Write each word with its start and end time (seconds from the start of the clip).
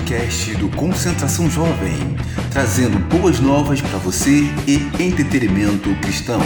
podcast 0.00 0.54
do 0.56 0.70
Concentração 0.76 1.50
Jovem, 1.50 2.16
trazendo 2.50 2.98
boas 3.08 3.38
novas 3.38 3.80
para 3.80 3.98
você 3.98 4.42
e 4.66 5.02
entretenimento 5.02 5.88
cristão. 6.00 6.40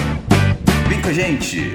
Vem 0.88 1.00
com 1.00 1.08
a 1.08 1.12
gente! 1.12 1.70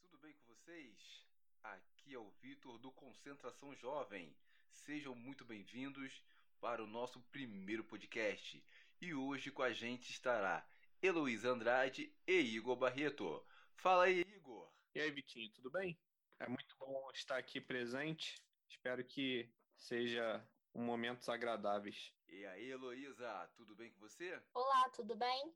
Tudo 0.00 0.18
bem 0.22 0.34
com 0.34 0.54
vocês? 0.54 1.26
Aqui 1.64 2.14
é 2.14 2.18
o 2.18 2.30
Vitor 2.40 2.78
do 2.78 2.90
Concentração 2.92 3.74
Jovem. 3.80 4.32
Sejam 4.70 5.14
muito 5.14 5.44
bem-vindos 5.44 6.12
para 6.60 6.82
o 6.82 6.86
nosso 6.86 7.20
primeiro 7.32 7.82
podcast. 7.84 8.62
E 9.00 9.12
hoje 9.12 9.50
com 9.50 9.62
a 9.62 9.72
gente 9.72 10.10
estará 10.10 10.64
Heloísa 11.02 11.50
Andrade 11.50 12.14
e 12.24 12.32
Igor 12.32 12.76
Barreto. 12.76 13.44
Fala 13.74 14.04
aí, 14.04 14.20
Igor. 14.20 14.72
E 14.94 15.00
aí, 15.00 15.10
Vitinho, 15.10 15.50
tudo 15.50 15.68
bem? 15.68 15.98
É 16.38 16.46
muito 16.46 16.76
bom 16.78 17.10
estar 17.12 17.36
aqui 17.38 17.60
presente. 17.60 18.40
Espero 18.68 19.04
que 19.04 19.50
seja 19.76 20.46
um 20.72 20.84
momentos 20.84 21.28
agradáveis. 21.28 22.14
E 22.28 22.46
aí, 22.46 22.70
Heloísa, 22.70 23.50
tudo 23.56 23.74
bem 23.74 23.90
com 23.90 23.98
você? 23.98 24.40
Olá, 24.54 24.88
tudo 24.90 25.16
bem? 25.16 25.52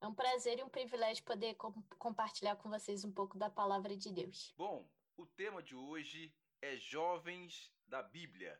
É 0.00 0.06
um 0.06 0.14
prazer 0.14 0.58
e 0.58 0.62
um 0.62 0.70
privilégio 0.70 1.22
poder 1.22 1.54
com 1.56 1.70
compartilhar 1.98 2.56
com 2.56 2.70
vocês 2.70 3.04
um 3.04 3.12
pouco 3.12 3.36
da 3.36 3.50
palavra 3.50 3.94
de 3.94 4.10
Deus. 4.10 4.54
Bom, 4.56 4.88
o 5.18 5.26
tema 5.26 5.62
de 5.62 5.74
hoje 5.74 6.34
é 6.62 6.76
Jovens 6.76 7.70
da 7.86 8.02
Bíblia, 8.02 8.58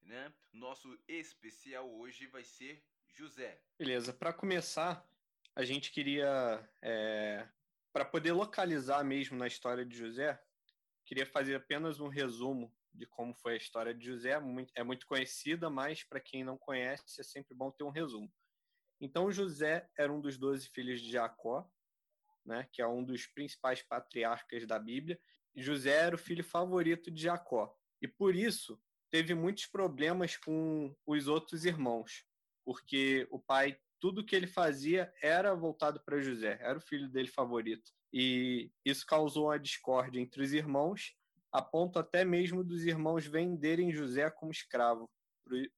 né? 0.00 0.34
Nosso 0.52 0.98
especial 1.06 1.88
hoje 1.88 2.26
vai 2.26 2.42
ser 2.42 2.84
José. 3.12 3.62
Beleza, 3.78 4.12
para 4.12 4.32
começar, 4.32 5.06
a 5.54 5.64
gente 5.64 5.90
queria, 5.90 6.68
é, 6.80 7.46
para 7.92 8.04
poder 8.04 8.32
localizar 8.32 9.04
mesmo 9.04 9.36
na 9.36 9.46
história 9.46 9.84
de 9.84 9.96
José, 9.96 10.40
queria 11.04 11.26
fazer 11.26 11.54
apenas 11.54 12.00
um 12.00 12.08
resumo 12.08 12.74
de 12.92 13.06
como 13.06 13.34
foi 13.34 13.54
a 13.54 13.56
história 13.56 13.94
de 13.94 14.04
José. 14.04 14.40
É 14.74 14.82
muito 14.82 15.06
conhecida, 15.06 15.68
mas 15.68 16.04
para 16.04 16.20
quem 16.20 16.44
não 16.44 16.56
conhece, 16.56 17.20
é 17.20 17.24
sempre 17.24 17.54
bom 17.54 17.70
ter 17.70 17.84
um 17.84 17.90
resumo. 17.90 18.32
Então, 19.00 19.32
José 19.32 19.88
era 19.96 20.12
um 20.12 20.20
dos 20.20 20.38
doze 20.38 20.68
filhos 20.68 21.00
de 21.00 21.10
Jacó, 21.10 21.68
né, 22.44 22.68
que 22.72 22.80
é 22.80 22.86
um 22.86 23.04
dos 23.04 23.26
principais 23.26 23.82
patriarcas 23.82 24.66
da 24.66 24.78
Bíblia. 24.78 25.20
José 25.54 25.90
era 25.90 26.14
o 26.14 26.18
filho 26.18 26.44
favorito 26.44 27.10
de 27.10 27.22
Jacó. 27.22 27.76
E 28.00 28.08
por 28.08 28.34
isso 28.34 28.80
teve 29.10 29.34
muitos 29.34 29.66
problemas 29.66 30.36
com 30.36 30.96
os 31.06 31.28
outros 31.28 31.64
irmãos, 31.64 32.24
porque 32.64 33.26
o 33.30 33.38
pai 33.38 33.78
tudo 34.02 34.24
que 34.24 34.34
ele 34.34 34.48
fazia 34.48 35.14
era 35.22 35.54
voltado 35.54 36.02
para 36.04 36.20
José, 36.20 36.58
era 36.60 36.76
o 36.76 36.82
filho 36.82 37.08
dele 37.08 37.28
favorito. 37.28 37.92
E 38.12 38.68
isso 38.84 39.06
causou 39.06 39.46
uma 39.46 39.60
discórdia 39.60 40.20
entre 40.20 40.42
os 40.42 40.52
irmãos, 40.52 41.14
a 41.52 41.62
ponto 41.62 42.00
até 42.00 42.24
mesmo 42.24 42.64
dos 42.64 42.84
irmãos 42.84 43.28
venderem 43.28 43.92
José 43.92 44.28
como 44.28 44.50
escravo 44.50 45.08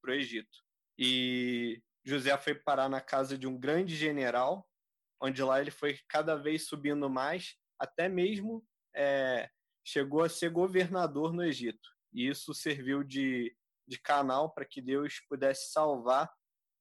para 0.01 0.11
o 0.11 0.15
Egito. 0.15 0.57
E 0.97 1.79
José 2.03 2.35
foi 2.39 2.55
parar 2.55 2.89
na 2.89 2.99
casa 2.99 3.37
de 3.37 3.45
um 3.45 3.59
grande 3.59 3.95
general, 3.95 4.67
onde 5.21 5.43
lá 5.43 5.61
ele 5.61 5.69
foi 5.69 5.99
cada 6.09 6.35
vez 6.35 6.65
subindo 6.65 7.07
mais, 7.07 7.55
até 7.77 8.09
mesmo 8.09 8.65
é, 8.95 9.51
chegou 9.85 10.23
a 10.23 10.29
ser 10.29 10.49
governador 10.49 11.31
no 11.31 11.43
Egito. 11.43 11.87
E 12.11 12.27
isso 12.27 12.55
serviu 12.55 13.03
de, 13.03 13.55
de 13.87 13.99
canal 13.99 14.51
para 14.51 14.65
que 14.65 14.81
Deus 14.81 15.19
pudesse 15.29 15.71
salvar 15.71 16.27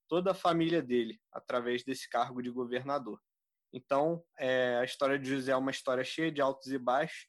toda 0.09 0.33
a 0.33 0.35
família 0.35 0.83
dele 0.83 1.21
através 1.33 1.85
desse 1.85 2.09
cargo 2.09 2.43
de 2.43 2.51
governador. 2.51 3.21
Então, 3.73 4.25
é, 4.39 4.77
a 4.77 4.85
história 4.85 5.19
de 5.19 5.29
José 5.29 5.53
é 5.53 5.57
uma 5.57 5.71
história 5.71 6.05
cheia 6.05 6.31
de 6.31 6.41
altos 6.41 6.71
e 6.71 6.79
baixos, 6.79 7.27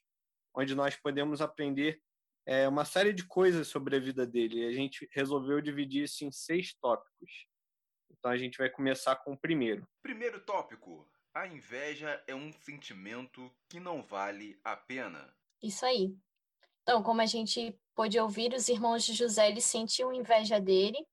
onde 0.54 0.74
nós 0.74 0.94
podemos 0.94 1.40
aprender 1.40 2.00
é, 2.46 2.68
uma 2.68 2.84
série 2.84 3.12
de 3.12 3.26
coisas 3.26 3.66
sobre 3.66 3.96
a 3.96 4.00
vida 4.00 4.24
dele. 4.24 4.60
E 4.60 4.66
a 4.66 4.72
gente 4.72 5.08
resolveu 5.12 5.60
dividir 5.60 6.04
isso 6.04 6.24
em 6.24 6.30
seis 6.30 6.72
tópicos. 6.74 7.48
Então, 8.10 8.30
a 8.30 8.36
gente 8.36 8.58
vai 8.58 8.70
começar 8.70 9.16
com 9.16 9.32
o 9.32 9.38
primeiro. 9.38 9.86
Primeiro 10.02 10.40
tópico: 10.44 11.10
a 11.34 11.46
inveja 11.48 12.22
é 12.28 12.34
um 12.34 12.52
sentimento 12.52 13.50
que 13.68 13.80
não 13.80 14.02
vale 14.02 14.58
a 14.62 14.76
pena. 14.76 15.34
Isso 15.60 15.84
aí. 15.84 16.16
Então, 16.82 17.02
como 17.02 17.20
a 17.20 17.26
gente 17.26 17.76
pôde 17.96 18.20
ouvir, 18.20 18.54
os 18.54 18.68
irmãos 18.68 19.04
de 19.04 19.12
José 19.12 19.48
eles 19.48 19.64
sentiam 19.64 20.12
inveja 20.12 20.60
dele 20.60 21.04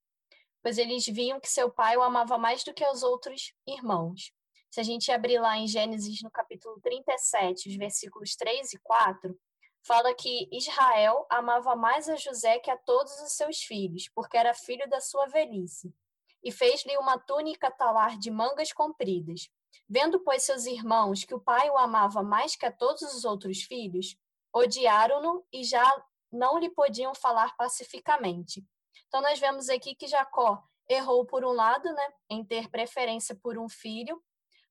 pois 0.63 0.77
eles 0.77 1.05
viam 1.05 1.39
que 1.41 1.49
seu 1.49 1.69
pai 1.69 1.97
o 1.97 2.01
amava 2.01 2.37
mais 2.37 2.63
do 2.63 2.73
que 2.73 2.87
os 2.87 3.03
outros 3.03 3.53
irmãos. 3.67 4.31
Se 4.71 4.79
a 4.79 4.83
gente 4.83 5.11
abrir 5.11 5.37
lá 5.39 5.57
em 5.57 5.67
Gênesis, 5.67 6.21
no 6.23 6.31
capítulo 6.31 6.79
37, 6.81 7.69
os 7.69 7.75
versículos 7.75 8.35
3 8.35 8.73
e 8.73 8.79
4, 8.79 9.37
fala 9.85 10.15
que 10.15 10.47
Israel 10.51 11.27
amava 11.29 11.75
mais 11.75 12.07
a 12.07 12.15
José 12.15 12.57
que 12.59 12.71
a 12.71 12.77
todos 12.77 13.11
os 13.21 13.33
seus 13.33 13.57
filhos, 13.59 14.09
porque 14.15 14.37
era 14.37 14.53
filho 14.53 14.89
da 14.89 15.01
sua 15.01 15.27
velhice, 15.27 15.93
e 16.41 16.51
fez-lhe 16.51 16.97
uma 16.97 17.19
túnica 17.19 17.69
talar 17.69 18.17
de 18.17 18.31
mangas 18.31 18.71
compridas. 18.71 19.49
Vendo, 19.87 20.21
pois, 20.21 20.43
seus 20.43 20.65
irmãos 20.65 21.23
que 21.25 21.35
o 21.35 21.39
pai 21.41 21.69
o 21.69 21.77
amava 21.77 22.23
mais 22.23 22.55
que 22.55 22.65
a 22.65 22.71
todos 22.71 23.01
os 23.01 23.25
outros 23.25 23.63
filhos, 23.63 24.15
odiaram-no 24.55 25.45
e 25.51 25.63
já 25.63 25.85
não 26.31 26.57
lhe 26.57 26.69
podiam 26.69 27.13
falar 27.13 27.55
pacificamente. 27.57 28.65
Então, 29.13 29.21
nós 29.21 29.39
vemos 29.39 29.69
aqui 29.69 29.93
que 29.93 30.07
Jacó 30.07 30.63
errou 30.89 31.23
por 31.23 31.45
um 31.45 31.51
lado, 31.51 31.87
né, 31.93 32.13
em 32.31 32.43
ter 32.43 32.67
preferência 32.67 33.35
por 33.35 33.59
um 33.59 33.69
filho, 33.69 34.19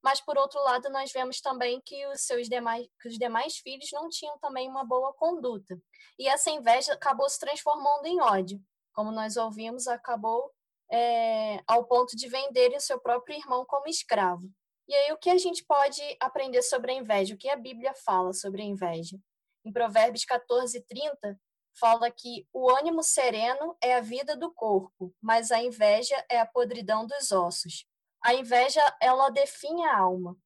mas 0.03 0.21
por 0.21 0.37
outro 0.37 0.61
lado 0.65 0.91
nós 0.91 1.13
vemos 1.13 1.41
também 1.41 1.81
que 1.81 2.05
os 2.09 2.23
seus 2.23 2.49
demais, 2.49 2.89
que 3.01 3.07
os 3.07 3.17
demais 3.17 3.59
filhos 3.59 3.89
não 3.93 4.09
tinham 4.09 4.37
também 4.41 4.69
uma 4.69 4.85
boa 4.85 5.15
conduta. 5.15 5.81
E 6.19 6.27
essa 6.27 6.51
inveja 6.51 6.95
acabou 6.95 7.29
se 7.29 7.39
transformando 7.39 8.05
em 8.07 8.21
ódio. 8.21 8.61
Como 8.93 9.13
nós 9.13 9.37
ouvimos, 9.37 9.87
acabou 9.87 10.51
é, 10.91 11.63
ao 11.65 11.85
ponto 11.85 12.17
de 12.17 12.27
venderem 12.29 12.79
o 12.79 12.81
seu 12.81 12.99
próprio 12.99 13.39
irmão 13.39 13.65
como 13.65 13.87
escravo. 13.87 14.51
E 14.89 14.93
aí, 14.93 15.13
o 15.13 15.19
que 15.19 15.31
a 15.31 15.39
gente 15.39 15.65
pode 15.65 16.03
aprender 16.19 16.63
sobre 16.63 16.91
a 16.91 16.97
inveja? 16.97 17.37
O 17.37 17.39
que 17.39 17.49
a 17.49 17.55
Bíblia 17.55 17.95
fala 17.95 18.33
sobre 18.33 18.63
a 18.63 18.65
inveja? 18.65 19.17
Em 19.65 19.73
Provérbios 19.73 20.25
14, 20.25 20.81
30, 20.81 21.41
fala 21.75 22.11
que 22.11 22.47
o 22.53 22.71
ânimo 22.71 23.03
sereno 23.03 23.77
é 23.81 23.95
a 23.95 24.01
vida 24.01 24.37
do 24.37 24.53
corpo, 24.53 25.15
mas 25.21 25.51
a 25.51 25.63
inveja 25.63 26.25
é 26.29 26.41
a 26.41 26.47
podridão 26.47 27.07
dos 27.07 27.33
ossos. 27.33 27.87
A 28.23 28.35
inveja, 28.35 28.81
ela 29.01 29.31
define 29.31 29.85
a 29.85 29.99
alma. 29.99 30.37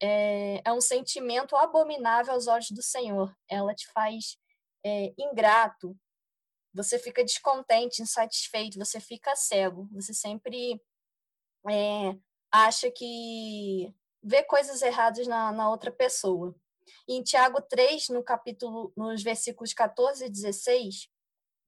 É, 0.00 0.62
é 0.64 0.72
um 0.72 0.80
sentimento 0.80 1.56
abominável 1.56 2.34
aos 2.34 2.46
olhos 2.46 2.70
do 2.70 2.82
Senhor. 2.82 3.34
Ela 3.48 3.74
te 3.74 3.90
faz 3.92 4.38
é, 4.84 5.12
ingrato, 5.18 5.96
você 6.76 6.98
fica 6.98 7.24
descontente, 7.24 8.02
insatisfeito, 8.02 8.78
você 8.78 9.00
fica 9.00 9.34
cego, 9.34 9.88
você 9.92 10.12
sempre 10.12 10.80
é, 11.68 12.16
acha 12.52 12.90
que 12.90 13.92
vê 14.22 14.44
coisas 14.44 14.82
erradas 14.82 15.26
na, 15.26 15.50
na 15.52 15.70
outra 15.70 15.90
pessoa. 15.90 16.54
Em 17.08 17.22
Tiago 17.22 17.60
3, 17.62 18.08
no 18.08 18.22
capítulo, 18.22 18.92
nos 18.96 19.22
versículos 19.22 19.72
14 19.72 20.26
e 20.26 20.30
16, 20.30 21.08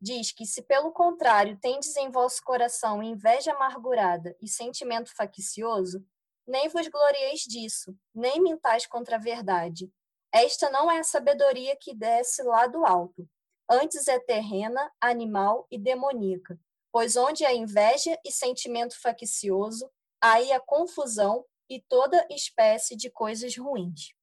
diz 0.00 0.32
que 0.32 0.46
se 0.46 0.62
pelo 0.62 0.92
contrário 0.92 1.58
tendes 1.60 1.96
em 1.96 2.10
vosso 2.10 2.42
coração 2.42 3.02
inveja 3.02 3.52
amargurada 3.52 4.36
e 4.40 4.48
sentimento 4.48 5.14
faccioso, 5.14 6.04
nem 6.46 6.68
vos 6.68 6.88
glorieis 6.88 7.40
disso, 7.40 7.94
nem 8.14 8.40
mintais 8.40 8.86
contra 8.86 9.16
a 9.16 9.20
verdade. 9.20 9.92
Esta 10.32 10.70
não 10.70 10.90
é 10.90 11.00
a 11.00 11.04
sabedoria 11.04 11.76
que 11.76 11.94
desce 11.94 12.42
lá 12.42 12.66
do 12.66 12.84
alto, 12.84 13.28
antes 13.68 14.08
é 14.08 14.18
terrena, 14.18 14.90
animal 15.00 15.66
e 15.70 15.78
demoníaca. 15.78 16.58
Pois 16.90 17.16
onde 17.16 17.44
há 17.44 17.54
inveja 17.54 18.18
e 18.24 18.32
sentimento 18.32 18.98
faccioso, 19.00 19.90
aí 20.20 20.52
há 20.52 20.60
confusão 20.60 21.44
e 21.68 21.80
toda 21.80 22.26
espécie 22.30 22.96
de 22.96 23.10
coisas 23.10 23.56
ruins. 23.56 24.14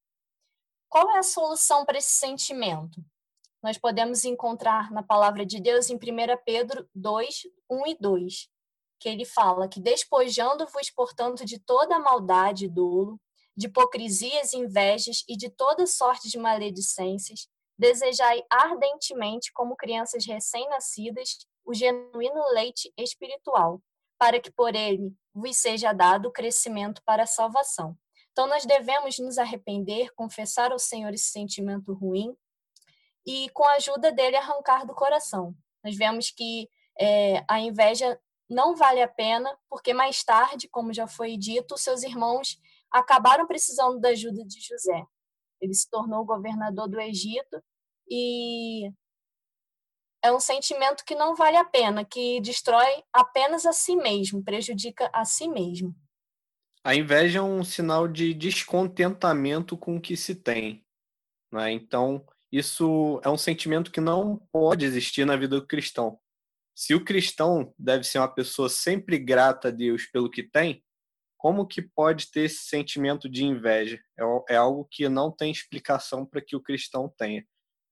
Qual 0.90 1.12
é 1.12 1.20
a 1.20 1.24
solução 1.24 1.86
para 1.86 1.98
esse 1.98 2.12
sentimento? 2.12 3.04
Nós 3.62 3.78
podemos 3.78 4.24
encontrar 4.24 4.92
na 4.92 5.02
palavra 5.02 5.46
de 5.46 5.60
Deus 5.60 5.90
em 5.90 5.96
1 5.96 6.00
Pedro 6.46 6.88
2, 6.94 7.48
1 7.70 7.88
e 7.88 7.98
2, 8.00 8.50
que 9.00 9.10
ele 9.10 9.26
fala 9.26 9.68
que 9.68 9.82
despojando-vos, 9.82 10.90
portanto, 10.92 11.44
de 11.44 11.60
toda 11.60 12.00
maldade 12.00 12.66
e 12.66 12.70
dolo, 12.70 13.20
de 13.58 13.68
hipocrisias 13.68 14.54
e 14.54 14.58
invejas 14.58 15.24
e 15.28 15.36
de 15.36 15.50
toda 15.50 15.88
sorte 15.88 16.30
de 16.30 16.38
maledicências, 16.38 17.48
desejai 17.78 18.44
ardentemente, 18.50 19.52
como 19.52 19.76
crianças 19.76 20.26
recém-nascidas, 20.26 21.40
o 21.66 21.74
genuíno 21.74 22.42
leite 22.54 22.94
espiritual, 22.98 23.82
para 24.18 24.40
que 24.40 24.52
por 24.52 24.76
ele 24.76 25.14
vos 25.34 25.58
seja 25.58 25.92
dado 25.92 26.28
o 26.28 26.32
crescimento 26.32 27.02
para 27.04 27.24
a 27.24 27.28
salvação. 27.28 27.98
Então, 28.36 28.48
nós 28.48 28.66
devemos 28.66 29.18
nos 29.18 29.38
arrepender, 29.38 30.14
confessar 30.14 30.74
ao 30.74 30.78
Senhor 30.78 31.14
esse 31.14 31.30
sentimento 31.32 31.94
ruim 31.94 32.36
e, 33.26 33.48
com 33.52 33.64
a 33.64 33.76
ajuda 33.76 34.12
dele, 34.12 34.36
arrancar 34.36 34.86
do 34.86 34.94
coração. 34.94 35.56
Nós 35.82 35.96
vemos 35.96 36.32
que 36.32 36.70
é, 37.00 37.46
a 37.48 37.62
inveja 37.62 38.20
não 38.50 38.76
vale 38.76 39.02
a 39.02 39.08
pena, 39.08 39.58
porque 39.70 39.94
mais 39.94 40.22
tarde, 40.22 40.68
como 40.68 40.94
já 40.94 41.08
foi 41.08 41.38
dito, 41.38 41.78
seus 41.78 42.04
irmãos 42.04 42.60
acabaram 42.92 43.48
precisando 43.48 44.02
da 44.02 44.10
ajuda 44.10 44.44
de 44.44 44.60
José. 44.60 45.06
Ele 45.62 45.74
se 45.74 45.90
tornou 45.90 46.26
governador 46.26 46.90
do 46.90 47.00
Egito 47.00 47.64
e 48.06 48.92
é 50.22 50.30
um 50.30 50.42
sentimento 50.42 51.06
que 51.06 51.16
não 51.16 51.36
vale 51.36 51.56
a 51.56 51.64
pena, 51.64 52.04
que 52.04 52.42
destrói 52.42 53.02
apenas 53.14 53.66
a 53.66 53.72
si 53.72 53.96
mesmo, 53.96 54.44
prejudica 54.44 55.10
a 55.14 55.24
si 55.24 55.48
mesmo. 55.48 55.96
A 56.86 56.94
inveja 56.94 57.40
é 57.40 57.42
um 57.42 57.64
sinal 57.64 58.08
de 58.08 58.32
descontentamento 58.32 59.76
com 59.76 59.96
o 59.96 60.00
que 60.00 60.16
se 60.16 60.36
tem. 60.36 60.86
Né? 61.52 61.72
Então, 61.72 62.24
isso 62.52 63.20
é 63.24 63.30
um 63.30 63.40
sentimento 63.40 63.92
que 63.92 64.00
não 64.00 64.38
pode 64.52 64.86
existir 64.86 65.26
na 65.26 65.36
vida 65.36 65.60
do 65.60 65.66
cristão. 65.66 66.20
Se 66.76 66.94
o 66.94 67.04
cristão 67.04 67.74
deve 67.76 68.04
ser 68.04 68.20
uma 68.20 68.28
pessoa 68.28 68.70
sempre 68.70 69.18
grata 69.18 69.70
a 69.70 69.72
Deus 69.72 70.06
pelo 70.06 70.30
que 70.30 70.44
tem, 70.44 70.84
como 71.40 71.66
que 71.66 71.82
pode 71.82 72.30
ter 72.30 72.42
esse 72.42 72.66
sentimento 72.66 73.28
de 73.28 73.44
inveja? 73.44 74.00
É, 74.16 74.54
é 74.54 74.56
algo 74.56 74.88
que 74.92 75.10
não 75.10 75.32
tem 75.32 75.52
explicação 75.52 76.24
para 76.24 76.40
que 76.40 76.56
o 76.56 76.62
cristão 76.62 77.12
tenha. 77.18 77.44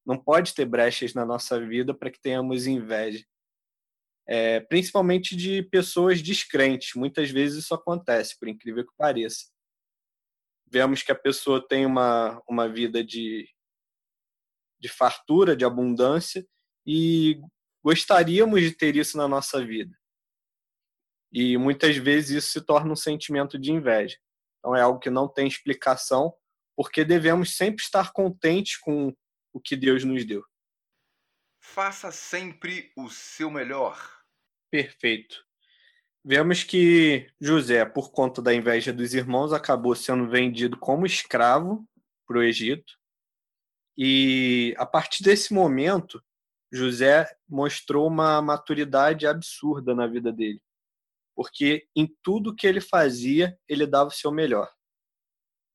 Não 0.06 0.20
pode 0.20 0.54
ter 0.54 0.66
brechas 0.66 1.16
na 1.16 1.26
nossa 1.26 1.60
vida 1.60 1.96
para 1.96 2.12
que 2.12 2.22
tenhamos 2.22 2.68
inveja. 2.68 3.26
É, 4.28 4.62
principalmente 4.62 5.36
de 5.36 5.64
pessoas 5.64 6.22
descrentes. 6.22 6.94
Muitas 6.96 7.30
vezes 7.30 7.64
isso 7.64 7.74
acontece, 7.74 8.38
por 8.40 8.48
incrível 8.48 8.86
que 8.86 8.94
pareça. 8.98 9.52
Vemos 10.68 11.04
que 11.04 11.12
a 11.12 11.16
pessoa 11.16 11.66
tem 11.66 11.86
uma, 11.86 12.42
uma 12.48 12.68
vida 12.68 13.04
de, 13.04 13.48
de 14.80 14.90
fartura, 14.90 15.56
de 15.56 15.66
abundância, 15.66 16.46
e 16.86 17.40
gostaríamos 17.84 18.62
de 18.62 18.72
ter 18.72 18.96
isso 18.96 19.18
na 19.18 19.28
nossa 19.28 19.64
vida. 19.64 19.96
E 21.32 21.58
muitas 21.58 21.98
vezes 21.98 22.44
isso 22.44 22.52
se 22.52 22.62
torna 22.62 22.92
um 22.92 22.96
sentimento 22.96 23.58
de 23.58 23.72
inveja. 23.72 24.18
Então 24.60 24.76
é 24.76 24.82
algo 24.82 25.00
que 25.00 25.10
não 25.10 25.28
tem 25.28 25.48
explicação, 25.48 26.34
porque 26.76 27.04
devemos 27.04 27.58
sempre 27.58 27.84
estar 27.84 28.14
contentes 28.14 28.78
com 28.78 29.14
o 29.52 29.60
que 29.60 29.76
Deus 29.76 30.04
nos 30.04 30.26
deu. 30.26 30.44
Faça 31.60 32.12
sempre 32.12 32.92
o 32.96 33.10
seu 33.10 33.50
melhor. 33.50 34.13
Perfeito. 34.74 35.46
Vemos 36.26 36.64
que 36.64 37.30
José, 37.40 37.86
por 37.86 38.12
conta 38.12 38.42
da 38.42 38.52
inveja 38.52 38.92
dos 38.92 39.14
irmãos, 39.14 39.54
acabou 39.54 39.94
sendo 39.94 40.28
vendido 40.28 40.80
como 40.80 41.06
escravo 41.06 41.88
para 42.26 42.40
o 42.40 42.42
Egito. 42.42 42.92
E 43.96 44.74
a 44.80 44.84
partir 44.88 45.22
desse 45.22 45.54
momento, 45.54 46.20
José 46.72 47.32
mostrou 47.48 48.08
uma 48.08 48.42
maturidade 48.42 49.28
absurda 49.28 49.94
na 49.94 50.08
vida 50.08 50.34
dele, 50.34 50.60
porque 51.36 51.88
em 51.96 52.12
tudo 52.24 52.56
que 52.56 52.66
ele 52.66 52.82
fazia, 52.82 53.56
ele 53.70 53.86
dava 53.86 54.08
o 54.08 54.12
seu 54.12 54.32
melhor. 54.32 54.74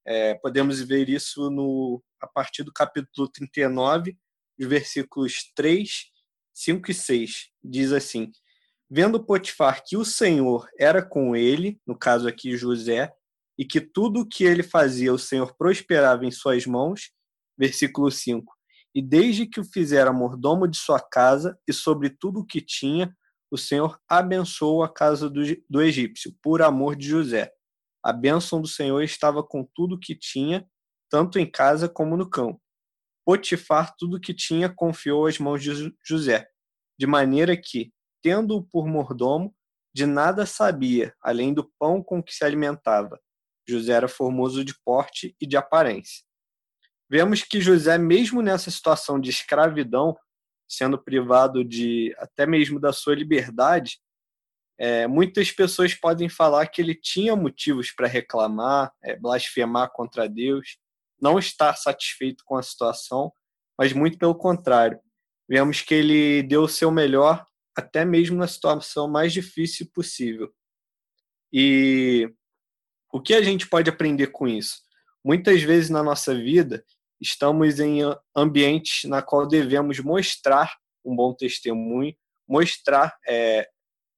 É, 0.05 0.35
podemos 0.35 0.81
ver 0.81 1.09
isso 1.09 1.49
no, 1.51 2.03
a 2.21 2.27
partir 2.27 2.65
do 2.65 2.73
capítulo 2.73 3.29
39, 3.29 4.19
os 4.59 4.67
versículos 4.67 5.53
3, 5.55 6.11
5 6.53 6.91
e 6.91 6.95
6. 6.95 7.51
Diz 7.63 7.93
assim: 7.93 8.33
Vendo 8.91 9.23
Potifar 9.23 9.83
que 9.85 9.97
o 9.97 10.05
Senhor 10.05 10.67
era 10.79 11.03
com 11.03 11.37
ele, 11.37 11.81
no 11.87 11.97
caso 11.97 12.27
aqui 12.27 12.57
José, 12.57 13.13
e 13.59 13.65
que 13.65 13.81
tudo 13.81 14.21
o 14.21 14.27
que 14.27 14.45
ele 14.45 14.63
fazia 14.63 15.13
o 15.13 15.19
Senhor 15.19 15.55
prosperava 15.57 16.25
em 16.25 16.31
suas 16.31 16.65
mãos, 16.65 17.11
versículo 17.59 18.11
5. 18.11 18.57
E 18.95 19.03
desde 19.03 19.47
que 19.47 19.61
o 19.61 19.65
fizera 19.65 20.13
mordomo 20.13 20.67
de 20.67 20.79
sua 20.79 21.01
casa 21.01 21.59
e 21.69 21.73
sobre 21.73 22.09
tudo 22.09 22.41
o 22.41 22.47
que 22.47 22.61
tinha, 22.61 23.15
o 23.51 23.59
Senhor 23.59 23.99
abençoou 24.09 24.83
a 24.83 24.93
casa 24.93 25.29
do, 25.29 25.43
do 25.69 25.83
egípcio, 25.83 26.35
por 26.43 26.63
amor 26.63 26.97
de 26.97 27.09
José. 27.09 27.53
A 28.03 28.13
bênção 28.13 28.61
do 28.61 28.69
Senhor 28.69 29.03
estava 29.03 29.43
com 29.43 29.69
tudo 29.75 29.97
o 29.97 29.99
que 29.99 30.15
tinha, 30.15 30.67
tanto 31.11 31.39
em 31.39 31.51
casa 31.51 31.89
como 31.89 32.17
no 32.17 32.29
campo. 32.29 32.61
Potifar 33.25 33.95
tudo 33.99 34.17
o 34.17 34.21
que 34.21 34.33
tinha 34.33 34.69
confiou 34.69 35.27
às 35.27 35.39
mãos 35.39 35.63
de 35.63 35.95
José, 36.03 36.49
de 36.99 37.07
maneira 37.07 37.57
que, 37.57 37.93
tendo-o 38.23 38.63
por 38.63 38.87
mordomo, 38.87 39.55
de 39.95 40.07
nada 40.07 40.47
sabia, 40.47 41.15
além 41.23 41.53
do 41.53 41.71
pão 41.79 42.03
com 42.03 42.23
que 42.23 42.35
se 42.35 42.45
alimentava. 42.45 43.21
José 43.69 43.93
era 43.93 44.09
formoso 44.09 44.65
de 44.65 44.75
porte 44.85 45.35
e 45.41 45.47
de 45.47 45.57
aparência 45.57 46.29
vemos 47.09 47.43
que 47.43 47.61
José, 47.61 47.97
mesmo 47.97 48.43
nessa 48.43 48.71
situação 48.71 49.19
de 49.19 49.31
escravidão, 49.31 50.17
sendo 50.69 50.99
privado 50.99 51.65
de 51.65 52.15
até 52.19 52.47
mesmo 52.47 52.79
da 52.79 52.93
sua 52.93 53.15
liberdade, 53.15 53.99
é, 54.79 55.07
muitas 55.07 55.51
pessoas 55.51 55.95
podem 55.95 56.29
falar 56.29 56.67
que 56.67 56.81
ele 56.81 56.95
tinha 56.95 57.35
motivos 57.35 57.91
para 57.91 58.07
reclamar, 58.07 58.93
é, 59.03 59.17
blasfemar 59.17 59.91
contra 59.91 60.29
Deus, 60.29 60.79
não 61.21 61.39
estar 61.39 61.75
satisfeito 61.75 62.45
com 62.45 62.57
a 62.57 62.63
situação, 62.63 63.33
mas 63.77 63.93
muito 63.93 64.19
pelo 64.19 64.35
contrário. 64.35 65.01
Vemos 65.49 65.81
que 65.81 65.95
ele 65.95 66.43
deu 66.43 66.63
o 66.63 66.69
seu 66.69 66.91
melhor 66.91 67.45
até 67.79 68.05
mesmo 68.05 68.37
na 68.37 68.49
situação 68.49 69.07
mais 69.07 69.33
difícil 69.33 69.89
possível. 69.95 70.53
E 71.53 72.29
o 73.13 73.23
que 73.23 73.33
a 73.33 73.41
gente 73.41 73.69
pode 73.69 73.89
aprender 73.89 74.27
com 74.33 74.49
isso? 74.49 74.81
Muitas 75.25 75.63
vezes 75.63 75.89
na 75.89 76.03
nossa 76.03 76.35
vida, 76.35 76.85
estamos 77.21 77.79
em 77.79 78.01
ambientes 78.35 79.09
na 79.09 79.23
qual 79.23 79.47
devemos 79.47 80.01
mostrar 80.01 80.77
um 81.05 81.15
bom 81.15 81.33
testemunho, 81.33 82.17
mostrar 82.49 83.17
é, 83.29 83.69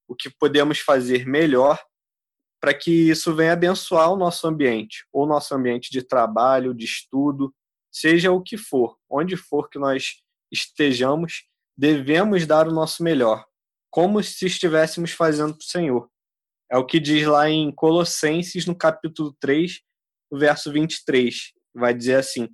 o 0.09 0.15
que 0.15 0.31
podemos 0.31 0.79
fazer 0.79 1.27
melhor 1.27 1.79
para 2.59 2.73
que 2.73 3.11
isso 3.11 3.35
venha 3.35 3.53
abençoar 3.53 4.11
o 4.11 4.17
nosso 4.17 4.47
ambiente, 4.47 5.07
ou 5.13 5.27
nosso 5.27 5.55
ambiente 5.55 5.91
de 5.91 6.03
trabalho, 6.03 6.73
de 6.73 6.87
estudo, 6.87 7.55
seja 7.93 8.33
o 8.33 8.43
que 8.43 8.57
for, 8.57 8.97
onde 9.09 9.37
for 9.37 9.69
que 9.69 9.79
nós 9.79 10.23
estejamos, 10.51 11.45
devemos 11.77 12.47
dar 12.47 12.67
o 12.67 12.73
nosso 12.73 13.03
melhor, 13.03 13.50
como 13.91 14.23
se 14.23 14.47
estivéssemos 14.47 15.11
fazendo 15.11 15.55
para 15.55 15.63
o 15.63 15.69
Senhor. 15.69 16.11
É 16.71 16.77
o 16.77 16.87
que 16.87 17.01
diz 17.01 17.27
lá 17.27 17.51
em 17.51 17.73
Colossenses, 17.73 18.65
no 18.65 18.77
capítulo 18.77 19.37
3, 19.41 19.81
verso 20.33 20.73
23. 20.73 21.53
Vai 21.75 21.93
dizer 21.93 22.15
assim: 22.15 22.49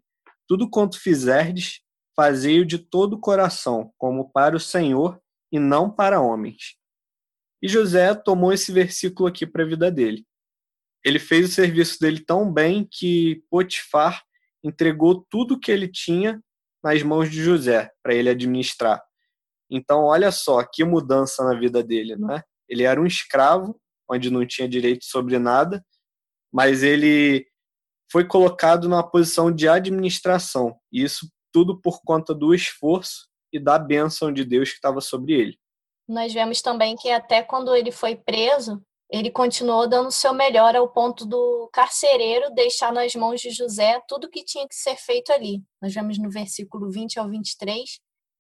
tudo 0.49 0.71
quanto 0.71 1.01
fizerdes, 1.01 1.81
fazei-o 2.15 2.65
de 2.65 2.79
todo 2.79 3.15
o 3.15 3.21
coração, 3.21 3.93
como 3.99 4.31
para 4.31 4.57
o 4.57 4.61
Senhor 4.61 5.21
e 5.53 5.59
não 5.59 5.91
para 5.91 6.21
homens. 6.21 6.77
E 7.63 7.69
José 7.69 8.15
tomou 8.15 8.53
esse 8.53 8.73
versículo 8.73 9.29
aqui 9.29 9.47
para 9.47 9.63
a 9.63 9.67
vida 9.67 9.91
dele. 9.91 10.27
Ele 11.05 11.19
fez 11.19 11.49
o 11.49 11.53
serviço 11.53 11.99
dele 12.01 12.21
tão 12.21 12.53
bem 12.53 12.89
que 12.91 13.43
Potifar 13.51 14.23
entregou 14.63 15.25
tudo 15.31 15.59
que 15.59 15.71
ele 15.71 15.89
tinha 15.89 16.43
nas 16.83 17.03
mãos 17.03 17.31
de 17.31 17.43
José 17.43 17.91
para 18.03 18.15
ele 18.15 18.29
administrar. 18.29 19.03
Então, 19.71 20.05
olha 20.05 20.31
só 20.31 20.63
que 20.65 20.85
mudança 20.85 21.45
na 21.45 21.59
vida 21.59 21.83
dele, 21.83 22.17
não 22.17 22.33
é? 22.33 22.43
Ele 22.69 22.85
era 22.85 23.01
um 23.01 23.07
escravo, 23.07 23.79
onde 24.09 24.31
não 24.31 24.47
tinha 24.47 24.69
direito 24.69 25.05
sobre 25.05 25.39
nada, 25.39 25.85
mas 26.53 26.83
ele 26.83 27.47
foi 28.11 28.25
colocado 28.25 28.89
numa 28.89 29.09
posição 29.09 29.53
de 29.53 29.69
administração. 29.69 30.77
E 30.93 31.03
isso 31.03 31.29
tudo 31.53 31.81
por 31.81 32.01
conta 32.05 32.35
do 32.35 32.55
esforço 32.55 33.29
e 33.53 33.59
da 33.59 33.79
bênção 33.79 34.33
de 34.33 34.45
Deus 34.45 34.71
que 34.71 34.77
estava 34.77 35.01
sobre 35.01 35.33
ele. 35.33 35.59
Nós 36.09 36.33
vemos 36.33 36.63
também 36.63 36.95
que 36.97 37.11
até 37.11 37.43
quando 37.43 37.75
ele 37.75 37.91
foi 37.91 38.15
preso, 38.15 38.81
ele 39.11 39.31
continuou 39.31 39.89
dando 39.89 40.09
o 40.09 40.13
seu 40.13 40.33
melhor 40.33 40.75
ao 40.77 40.89
ponto 40.89 41.25
do 41.25 41.69
carcereiro 41.73 42.53
deixar 42.55 42.93
nas 42.93 43.15
mãos 43.15 43.41
de 43.41 43.51
José 43.51 44.01
tudo 44.09 44.29
que 44.29 44.45
tinha 44.45 44.67
que 44.69 44.75
ser 44.75 44.97
feito 44.97 45.33
ali. 45.33 45.63
Nós 45.81 45.95
vemos 45.95 46.19
no 46.19 46.31
versículo 46.31 46.91
20 46.91 47.19
ao 47.19 47.29
23. 47.29 47.99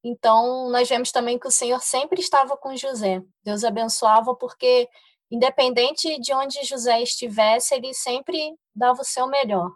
Então, 0.09 0.71
nós 0.71 0.89
vemos 0.89 1.11
também 1.11 1.39
que 1.39 1.49
o 1.49 1.51
Senhor 1.51 1.81
sempre 1.83 2.21
estava 2.21 2.57
com 2.57 2.77
José. 2.77 3.23
Deus 3.45 3.65
abençoava 3.65 4.35
porque 4.35 4.89
Independente 5.31 6.21
de 6.21 6.33
onde 6.33 6.65
José 6.65 7.03
estivesse, 7.03 7.75
ele 7.75 7.93
sempre 7.93 8.55
dava 8.75 9.01
o 9.01 9.05
seu 9.05 9.27
melhor. 9.27 9.73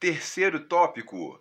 Terceiro 0.00 0.66
tópico: 0.66 1.38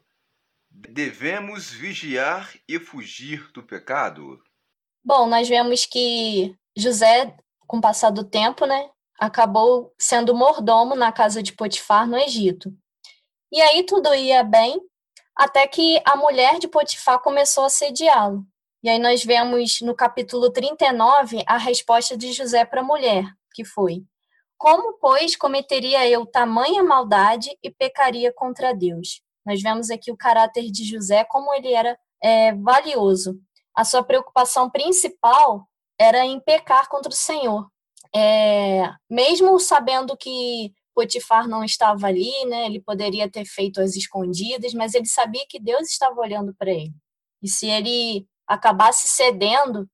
devemos 0.69 1.71
vigiar 1.71 2.53
e 2.67 2.79
fugir 2.79 3.49
do 3.53 3.63
pecado. 3.63 4.41
Bom, 5.03 5.27
nós 5.27 5.47
vemos 5.47 5.85
que 5.85 6.55
José, 6.75 7.35
com 7.65 7.77
o 7.77 7.81
passar 7.81 8.09
do 8.09 8.25
tempo, 8.25 8.65
né, 8.65 8.89
acabou 9.17 9.93
sendo 9.97 10.35
mordomo 10.35 10.95
na 10.95 11.11
casa 11.11 11.41
de 11.41 11.53
Potifar, 11.53 12.07
no 12.07 12.17
Egito. 12.17 12.73
E 13.51 13.61
aí 13.61 13.85
tudo 13.85 14.13
ia 14.13 14.43
bem, 14.43 14.81
até 15.35 15.67
que 15.67 16.01
a 16.05 16.15
mulher 16.15 16.59
de 16.59 16.67
Potifar 16.67 17.19
começou 17.19 17.65
a 17.65 17.69
sediá-lo. 17.69 18.45
E 18.83 18.89
aí 18.89 18.99
nós 18.99 19.23
vemos 19.23 19.81
no 19.81 19.95
capítulo 19.95 20.51
39 20.51 21.43
a 21.47 21.57
resposta 21.57 22.15
de 22.15 22.31
José 22.31 22.63
para 22.63 22.81
a 22.81 22.83
mulher 22.83 23.25
que 23.55 23.63
foi: 23.63 24.03
Como, 24.57 24.99
pois, 24.99 25.35
cometeria 25.35 26.07
eu 26.07 26.25
tamanha 26.25 26.83
maldade 26.83 27.49
e 27.63 27.71
pecaria 27.71 28.31
contra 28.33 28.75
Deus? 28.75 29.21
Nós 29.45 29.61
vemos 29.61 29.89
aqui 29.89 30.11
o 30.11 30.17
caráter 30.17 30.69
de 30.69 30.83
José, 30.83 31.23
como 31.23 31.53
ele 31.53 31.71
era 31.73 31.97
é, 32.21 32.53
valioso. 32.53 33.39
A 33.75 33.83
sua 33.83 34.03
preocupação 34.03 34.69
principal 34.69 35.67
era 35.99 36.25
em 36.25 36.39
pecar 36.39 36.89
contra 36.89 37.11
o 37.11 37.15
Senhor. 37.15 37.67
É, 38.13 38.89
mesmo 39.09 39.59
sabendo 39.59 40.15
que 40.17 40.73
Potifar 40.95 41.47
não 41.47 41.63
estava 41.63 42.07
ali, 42.07 42.45
né? 42.45 42.65
Ele 42.65 42.79
poderia 42.79 43.29
ter 43.29 43.43
feito 43.45 43.81
as 43.81 43.95
escondidas, 43.95 44.73
mas 44.73 44.95
ele 44.95 45.05
sabia 45.05 45.45
que 45.47 45.59
Deus 45.59 45.89
estava 45.89 46.19
olhando 46.21 46.55
para 46.55 46.71
ele. 46.71 46.93
E 47.43 47.49
se 47.49 47.67
ele 47.67 48.25
acabasse 48.47 49.09
cedendo 49.09 49.87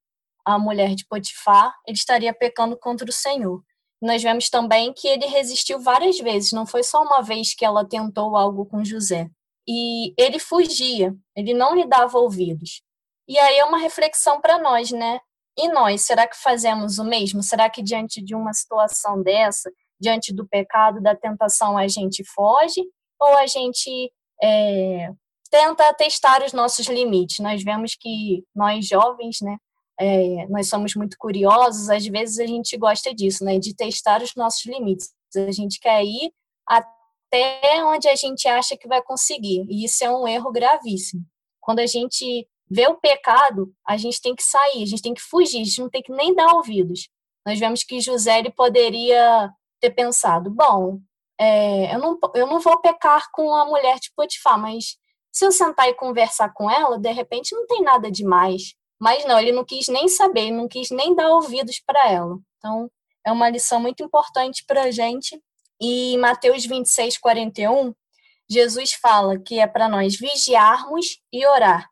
à 0.45 0.59
mulher 0.59 0.93
de 0.93 1.05
Potifar, 1.07 1.73
ele 1.87 1.97
estaria 1.97 2.33
pecando 2.33 2.77
contra 2.77 3.09
o 3.09 3.13
Senhor. 3.13 3.63
Nós 4.01 4.21
vemos 4.21 4.49
também 4.49 4.93
que 4.93 5.07
ele 5.07 5.25
resistiu 5.25 5.79
várias 5.79 6.17
vezes, 6.19 6.51
não 6.51 6.65
foi 6.65 6.83
só 6.83 7.01
uma 7.03 7.21
vez 7.21 7.53
que 7.53 7.65
ela 7.65 7.87
tentou 7.87 8.35
algo 8.35 8.65
com 8.65 8.83
José. 8.83 9.29
E 9.67 10.13
ele 10.17 10.39
fugia, 10.39 11.15
ele 11.35 11.53
não 11.53 11.75
lhe 11.75 11.85
dava 11.87 12.17
ouvidos. 12.17 12.81
E 13.27 13.37
aí 13.37 13.59
é 13.59 13.65
uma 13.65 13.77
reflexão 13.77 14.41
para 14.41 14.57
nós, 14.57 14.91
né? 14.91 15.19
E 15.57 15.67
nós, 15.67 16.01
será 16.01 16.27
que 16.27 16.35
fazemos 16.37 16.97
o 16.97 17.03
mesmo? 17.03 17.43
Será 17.43 17.69
que 17.69 17.81
diante 17.83 18.21
de 18.21 18.33
uma 18.33 18.53
situação 18.53 19.21
dessa, 19.21 19.71
diante 20.01 20.33
do 20.33 20.47
pecado, 20.47 20.99
da 20.99 21.15
tentação, 21.15 21.77
a 21.77 21.87
gente 21.87 22.23
foge? 22.25 22.81
Ou 23.19 23.37
a 23.37 23.45
gente 23.45 24.11
é, 24.43 25.11
tenta 25.51 25.93
testar 25.93 26.43
os 26.43 26.51
nossos 26.51 26.87
limites? 26.87 27.39
Nós 27.39 27.63
vemos 27.63 27.95
que 27.95 28.43
nós 28.55 28.87
jovens, 28.87 29.37
né? 29.41 29.57
É, 29.99 30.47
nós 30.47 30.67
somos 30.67 30.95
muito 30.95 31.15
curiosos, 31.19 31.89
às 31.89 32.05
vezes 32.07 32.39
a 32.39 32.47
gente 32.47 32.75
gosta 32.75 33.13
disso, 33.13 33.45
né? 33.45 33.59
De 33.59 33.75
testar 33.75 34.23
os 34.23 34.33
nossos 34.35 34.65
limites. 34.65 35.11
A 35.35 35.51
gente 35.51 35.79
quer 35.79 36.03
ir 36.03 36.33
até 36.67 37.85
onde 37.85 38.07
a 38.07 38.15
gente 38.15 38.47
acha 38.47 38.75
que 38.75 38.87
vai 38.87 39.01
conseguir. 39.03 39.65
E 39.69 39.85
isso 39.85 40.03
é 40.03 40.09
um 40.09 40.27
erro 40.27 40.51
gravíssimo. 40.51 41.23
Quando 41.61 41.79
a 41.79 41.85
gente 41.85 42.47
vê 42.69 42.87
o 42.87 42.97
pecado, 42.97 43.71
a 43.87 43.97
gente 43.97 44.19
tem 44.19 44.33
que 44.33 44.43
sair, 44.43 44.81
a 44.81 44.85
gente 44.85 45.01
tem 45.01 45.13
que 45.13 45.21
fugir, 45.21 45.61
a 45.61 45.63
gente 45.63 45.81
não 45.81 45.89
tem 45.89 46.01
que 46.01 46.11
nem 46.11 46.33
dar 46.33 46.55
ouvidos. 46.55 47.07
Nós 47.45 47.59
vemos 47.59 47.83
que 47.83 47.99
José 47.99 48.39
ele 48.39 48.51
poderia 48.51 49.51
ter 49.81 49.89
pensado, 49.91 50.49
bom, 50.49 50.99
é, 51.39 51.95
eu, 51.95 51.99
não, 51.99 52.19
eu 52.35 52.47
não 52.47 52.59
vou 52.59 52.79
pecar 52.79 53.29
com 53.31 53.53
a 53.55 53.65
mulher 53.65 53.99
de 53.99 54.11
Potifar, 54.15 54.59
mas 54.59 54.95
se 55.31 55.45
eu 55.45 55.51
sentar 55.51 55.89
e 55.89 55.93
conversar 55.95 56.53
com 56.53 56.69
ela, 56.69 56.99
de 56.99 57.11
repente 57.11 57.55
não 57.55 57.65
tem 57.65 57.81
nada 57.81 58.11
demais. 58.11 58.75
Mas 58.99 59.25
não, 59.25 59.39
ele 59.39 59.51
não 59.51 59.65
quis 59.65 59.87
nem 59.87 60.07
saber, 60.07 60.51
não 60.51 60.67
quis 60.67 60.91
nem 60.91 61.15
dar 61.15 61.29
ouvidos 61.29 61.81
para 61.83 62.11
ela. 62.11 62.37
Então, 62.57 62.91
é 63.25 63.31
uma 63.31 63.49
lição 63.49 63.79
muito 63.79 64.03
importante 64.03 64.63
para 64.67 64.83
a 64.83 64.91
gente. 64.91 65.41
E 65.81 66.13
em 66.13 66.17
Mateus 66.19 66.63
26, 66.63 67.17
41, 67.17 67.95
Jesus 68.47 68.93
fala 68.93 69.39
que 69.39 69.59
é 69.59 69.65
para 69.65 69.89
nós 69.89 70.15
vigiarmos 70.15 71.19
e 71.33 71.47
orar, 71.47 71.89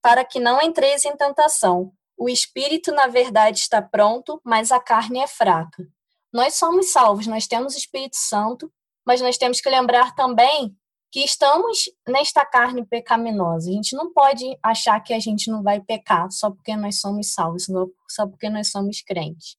para 0.00 0.24
que 0.24 0.38
não 0.38 0.62
entreis 0.62 1.04
em 1.04 1.16
tentação. 1.16 1.90
O 2.16 2.28
espírito, 2.28 2.92
na 2.92 3.08
verdade, 3.08 3.58
está 3.58 3.82
pronto, 3.82 4.40
mas 4.44 4.70
a 4.70 4.78
carne 4.78 5.18
é 5.18 5.26
fraca. 5.26 5.88
Nós 6.32 6.54
somos 6.54 6.92
salvos, 6.92 7.26
nós 7.26 7.46
temos 7.46 7.74
o 7.74 7.78
Espírito 7.78 8.16
Santo, 8.16 8.70
mas 9.06 9.20
nós 9.20 9.38
temos 9.38 9.60
que 9.60 9.68
lembrar 9.68 10.14
também 10.14 10.76
que 11.10 11.20
estamos 11.20 11.84
nesta 12.06 12.44
carne 12.44 12.84
pecaminosa. 12.84 13.70
A 13.70 13.72
gente 13.72 13.96
não 13.96 14.12
pode 14.12 14.44
achar 14.62 15.00
que 15.00 15.14
a 15.14 15.18
gente 15.18 15.50
não 15.50 15.62
vai 15.62 15.80
pecar 15.80 16.30
só 16.30 16.50
porque 16.50 16.76
nós 16.76 17.00
somos 17.00 17.32
salvos, 17.32 17.66
só 18.10 18.26
porque 18.26 18.50
nós 18.50 18.70
somos 18.70 19.00
crentes. 19.00 19.56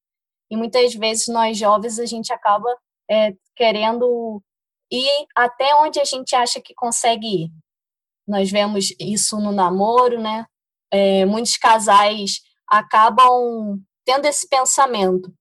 E 0.51 0.55
muitas 0.55 0.93
vezes 0.93 1.27
nós 1.27 1.57
jovens 1.57 1.99
a 1.99 2.05
gente 2.05 2.31
acaba 2.31 2.69
é, 3.09 3.33
querendo 3.55 4.41
ir 4.91 5.27
até 5.35 5.75
onde 5.75 5.99
a 5.99 6.05
gente 6.05 6.35
acha 6.35 6.61
que 6.61 6.73
consegue 6.73 7.45
ir. 7.45 7.51
Nós 8.27 8.51
vemos 8.51 8.93
isso 8.99 9.39
no 9.39 9.51
namoro, 9.51 10.21
né? 10.21 10.45
É, 10.91 11.25
muitos 11.25 11.57
casais 11.57 12.41
acabam 12.67 13.79
tendo 14.05 14.25
esse 14.25 14.47
pensamento. 14.47 15.33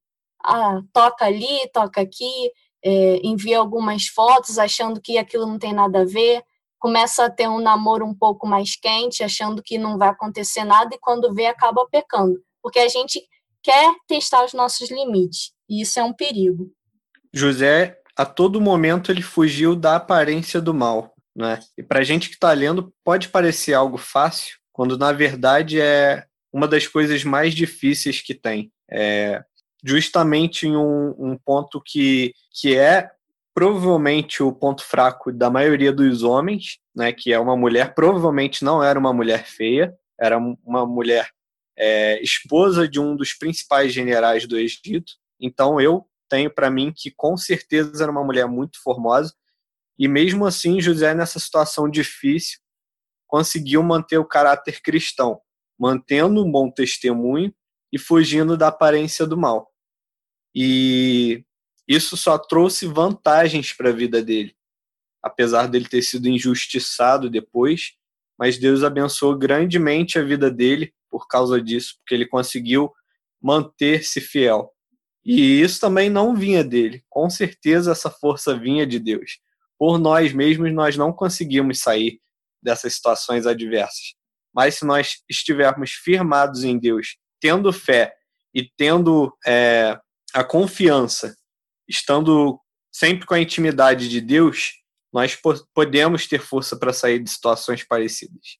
Ah, 0.42 0.80
toca 0.92 1.24
ali, 1.24 1.68
toca 1.72 2.00
aqui, 2.00 2.52
é, 2.84 3.20
envia 3.22 3.58
algumas 3.58 4.06
fotos 4.06 4.58
achando 4.58 5.00
que 5.00 5.18
aquilo 5.18 5.46
não 5.46 5.58
tem 5.58 5.72
nada 5.72 6.02
a 6.02 6.04
ver, 6.04 6.42
começa 6.78 7.24
a 7.24 7.30
ter 7.30 7.48
um 7.48 7.60
namoro 7.60 8.06
um 8.06 8.14
pouco 8.14 8.46
mais 8.46 8.76
quente, 8.76 9.24
achando 9.24 9.62
que 9.62 9.78
não 9.78 9.98
vai 9.98 10.08
acontecer 10.08 10.64
nada, 10.64 10.94
e 10.94 10.98
quando 10.98 11.34
vê, 11.34 11.46
acaba 11.46 11.86
pecando. 11.90 12.40
Porque 12.62 12.78
a 12.78 12.88
gente 12.88 13.20
quer 13.62 13.92
testar 14.06 14.44
os 14.44 14.52
nossos 14.52 14.90
limites, 14.90 15.52
e 15.68 15.82
isso 15.82 15.98
é 15.98 16.04
um 16.04 16.12
perigo. 16.12 16.70
José, 17.32 17.98
a 18.16 18.24
todo 18.24 18.60
momento, 18.60 19.10
ele 19.10 19.22
fugiu 19.22 19.74
da 19.74 19.96
aparência 19.96 20.60
do 20.60 20.72
mal. 20.72 21.12
Né? 21.36 21.60
E 21.76 21.82
para 21.82 22.02
gente 22.02 22.28
que 22.28 22.34
está 22.34 22.52
lendo, 22.52 22.92
pode 23.04 23.28
parecer 23.28 23.74
algo 23.74 23.96
fácil, 23.96 24.58
quando 24.72 24.98
na 24.98 25.12
verdade 25.12 25.80
é 25.80 26.24
uma 26.52 26.66
das 26.66 26.86
coisas 26.86 27.22
mais 27.22 27.54
difíceis 27.54 28.20
que 28.20 28.34
tem. 28.34 28.72
É 28.90 29.44
justamente 29.84 30.66
em 30.66 30.76
um, 30.76 31.14
um 31.18 31.38
ponto 31.38 31.80
que, 31.84 32.32
que 32.52 32.76
é 32.76 33.10
provavelmente 33.54 34.42
o 34.42 34.52
ponto 34.52 34.84
fraco 34.84 35.32
da 35.32 35.50
maioria 35.50 35.92
dos 35.92 36.22
homens, 36.22 36.78
né, 36.94 37.12
que 37.12 37.32
é 37.32 37.38
uma 37.38 37.56
mulher, 37.56 37.94
provavelmente 37.94 38.64
não 38.64 38.82
era 38.82 38.98
uma 38.98 39.12
mulher 39.12 39.44
feia, 39.46 39.92
era 40.20 40.38
uma 40.38 40.86
mulher 40.86 41.28
é, 41.76 42.22
esposa 42.22 42.88
de 42.88 43.00
um 43.00 43.16
dos 43.16 43.32
principais 43.32 43.92
generais 43.92 44.46
do 44.46 44.56
Egito. 44.56 45.12
Então 45.40 45.80
eu 45.80 46.06
tenho 46.28 46.50
para 46.50 46.70
mim 46.70 46.92
que 46.94 47.10
com 47.10 47.36
certeza 47.36 48.02
era 48.02 48.12
uma 48.12 48.24
mulher 48.24 48.46
muito 48.46 48.80
formosa 48.82 49.32
e 49.98 50.06
mesmo 50.06 50.46
assim, 50.46 50.80
José, 50.80 51.12
nessa 51.12 51.40
situação 51.40 51.90
difícil, 51.90 52.60
conseguiu 53.26 53.82
manter 53.82 54.18
o 54.18 54.24
caráter 54.24 54.80
cristão, 54.80 55.40
mantendo 55.78 56.44
um 56.44 56.50
bom 56.50 56.70
testemunho 56.70 57.52
e 57.92 57.98
fugindo 57.98 58.56
da 58.56 58.68
aparência 58.68 59.26
do 59.26 59.36
mal. 59.36 59.67
E 60.54 61.44
isso 61.86 62.16
só 62.16 62.38
trouxe 62.38 62.86
vantagens 62.86 63.72
para 63.72 63.90
a 63.90 63.92
vida 63.92 64.22
dele, 64.22 64.54
apesar 65.22 65.66
dele 65.66 65.88
ter 65.88 66.02
sido 66.02 66.28
injustiçado 66.28 67.30
depois, 67.30 67.92
mas 68.38 68.58
Deus 68.58 68.82
abençoou 68.82 69.36
grandemente 69.36 70.18
a 70.18 70.22
vida 70.22 70.50
dele 70.50 70.92
por 71.10 71.26
causa 71.26 71.60
disso, 71.60 71.96
porque 71.98 72.14
ele 72.14 72.26
conseguiu 72.26 72.92
manter-se 73.40 74.20
fiel. 74.20 74.70
E 75.24 75.60
isso 75.60 75.80
também 75.80 76.08
não 76.08 76.34
vinha 76.34 76.62
dele, 76.64 77.02
com 77.08 77.28
certeza 77.28 77.92
essa 77.92 78.10
força 78.10 78.56
vinha 78.56 78.86
de 78.86 78.98
Deus 78.98 79.38
por 79.78 79.98
nós 79.98 80.32
mesmos 80.32 80.74
nós 80.74 80.96
não 80.96 81.12
conseguimos 81.12 81.78
sair 81.78 82.20
dessas 82.60 82.94
situações 82.94 83.46
adversas. 83.46 84.14
Mas 84.52 84.74
se 84.74 84.84
nós 84.84 85.22
estivermos 85.30 85.92
firmados 85.92 86.64
em 86.64 86.76
Deus, 86.76 87.16
tendo 87.40 87.72
fé 87.72 88.12
e 88.52 88.68
tendo 88.76 89.32
é, 89.46 89.98
a 90.32 90.44
confiança, 90.44 91.36
estando 91.88 92.60
sempre 92.92 93.26
com 93.26 93.34
a 93.34 93.40
intimidade 93.40 94.08
de 94.08 94.20
Deus, 94.20 94.74
nós 95.12 95.34
po 95.34 95.54
podemos 95.74 96.26
ter 96.26 96.40
força 96.40 96.76
para 96.76 96.92
sair 96.92 97.18
de 97.18 97.30
situações 97.30 97.84
parecidas. 97.84 98.58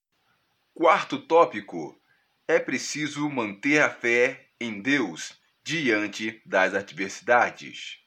Quarto 0.74 1.18
tópico: 1.18 2.00
é 2.46 2.58
preciso 2.58 3.28
manter 3.28 3.82
a 3.82 3.90
fé 3.90 4.48
em 4.60 4.80
Deus 4.80 5.34
diante 5.64 6.40
das 6.46 6.74
adversidades. 6.74 7.98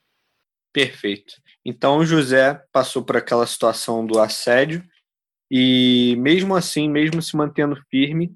Perfeito. 0.74 1.36
Então 1.64 2.06
José 2.06 2.64
passou 2.72 3.04
por 3.04 3.18
aquela 3.18 3.46
situação 3.46 4.06
do 4.06 4.20
assédio 4.20 4.84
e 5.50 6.16
mesmo 6.18 6.56
assim, 6.56 6.90
mesmo 6.90 7.22
se 7.22 7.36
mantendo 7.36 7.76
firme, 7.90 8.36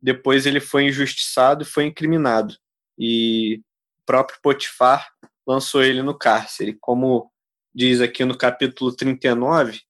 depois 0.00 0.46
ele 0.46 0.60
foi 0.60 0.84
injustiçado 0.84 1.62
e 1.62 1.66
foi 1.66 1.84
incriminado. 1.84 2.56
E 2.98 3.60
próprio 4.08 4.38
Potifar 4.42 5.06
lançou 5.46 5.82
ele 5.84 6.02
no 6.02 6.16
cárcere, 6.16 6.74
como 6.80 7.30
diz 7.74 8.00
aqui 8.00 8.24
no 8.24 8.36
capítulo 8.36 8.96
39, 8.96 9.82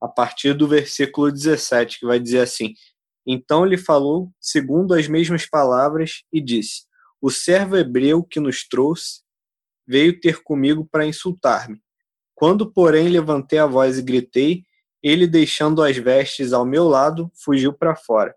a 0.00 0.08
partir 0.08 0.54
do 0.54 0.66
versículo 0.66 1.30
17, 1.30 2.00
que 2.00 2.06
vai 2.06 2.18
dizer 2.18 2.40
assim: 2.40 2.72
Então 3.26 3.66
lhe 3.66 3.76
falou 3.76 4.32
segundo 4.40 4.94
as 4.94 5.06
mesmas 5.06 5.44
palavras 5.44 6.22
e 6.32 6.40
disse: 6.40 6.86
O 7.20 7.30
servo 7.30 7.76
hebreu 7.76 8.24
que 8.24 8.40
nos 8.40 8.66
trouxe 8.66 9.20
veio 9.86 10.18
ter 10.18 10.42
comigo 10.42 10.88
para 10.90 11.04
insultar-me. 11.04 11.78
Quando, 12.34 12.72
porém, 12.72 13.08
levantei 13.08 13.58
a 13.58 13.66
voz 13.66 13.98
e 13.98 14.02
gritei, 14.02 14.64
ele, 15.02 15.26
deixando 15.26 15.82
as 15.82 15.98
vestes 15.98 16.54
ao 16.54 16.64
meu 16.64 16.84
lado, 16.88 17.30
fugiu 17.44 17.74
para 17.74 17.94
fora. 17.94 18.34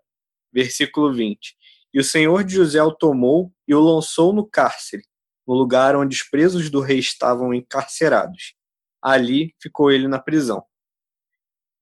Versículo 0.52 1.10
20. 1.10 1.55
E 1.96 2.00
o 2.00 2.04
Senhor 2.04 2.44
de 2.44 2.54
José 2.54 2.82
o 2.82 2.92
tomou 2.92 3.50
e 3.66 3.74
o 3.74 3.80
lançou 3.80 4.30
no 4.30 4.46
cárcere, 4.46 5.02
no 5.48 5.54
lugar 5.54 5.96
onde 5.96 6.14
os 6.14 6.22
presos 6.22 6.68
do 6.68 6.80
rei 6.80 6.98
estavam 6.98 7.54
encarcerados. 7.54 8.54
Ali 9.00 9.54
ficou 9.58 9.90
ele 9.90 10.06
na 10.06 10.18
prisão. 10.18 10.62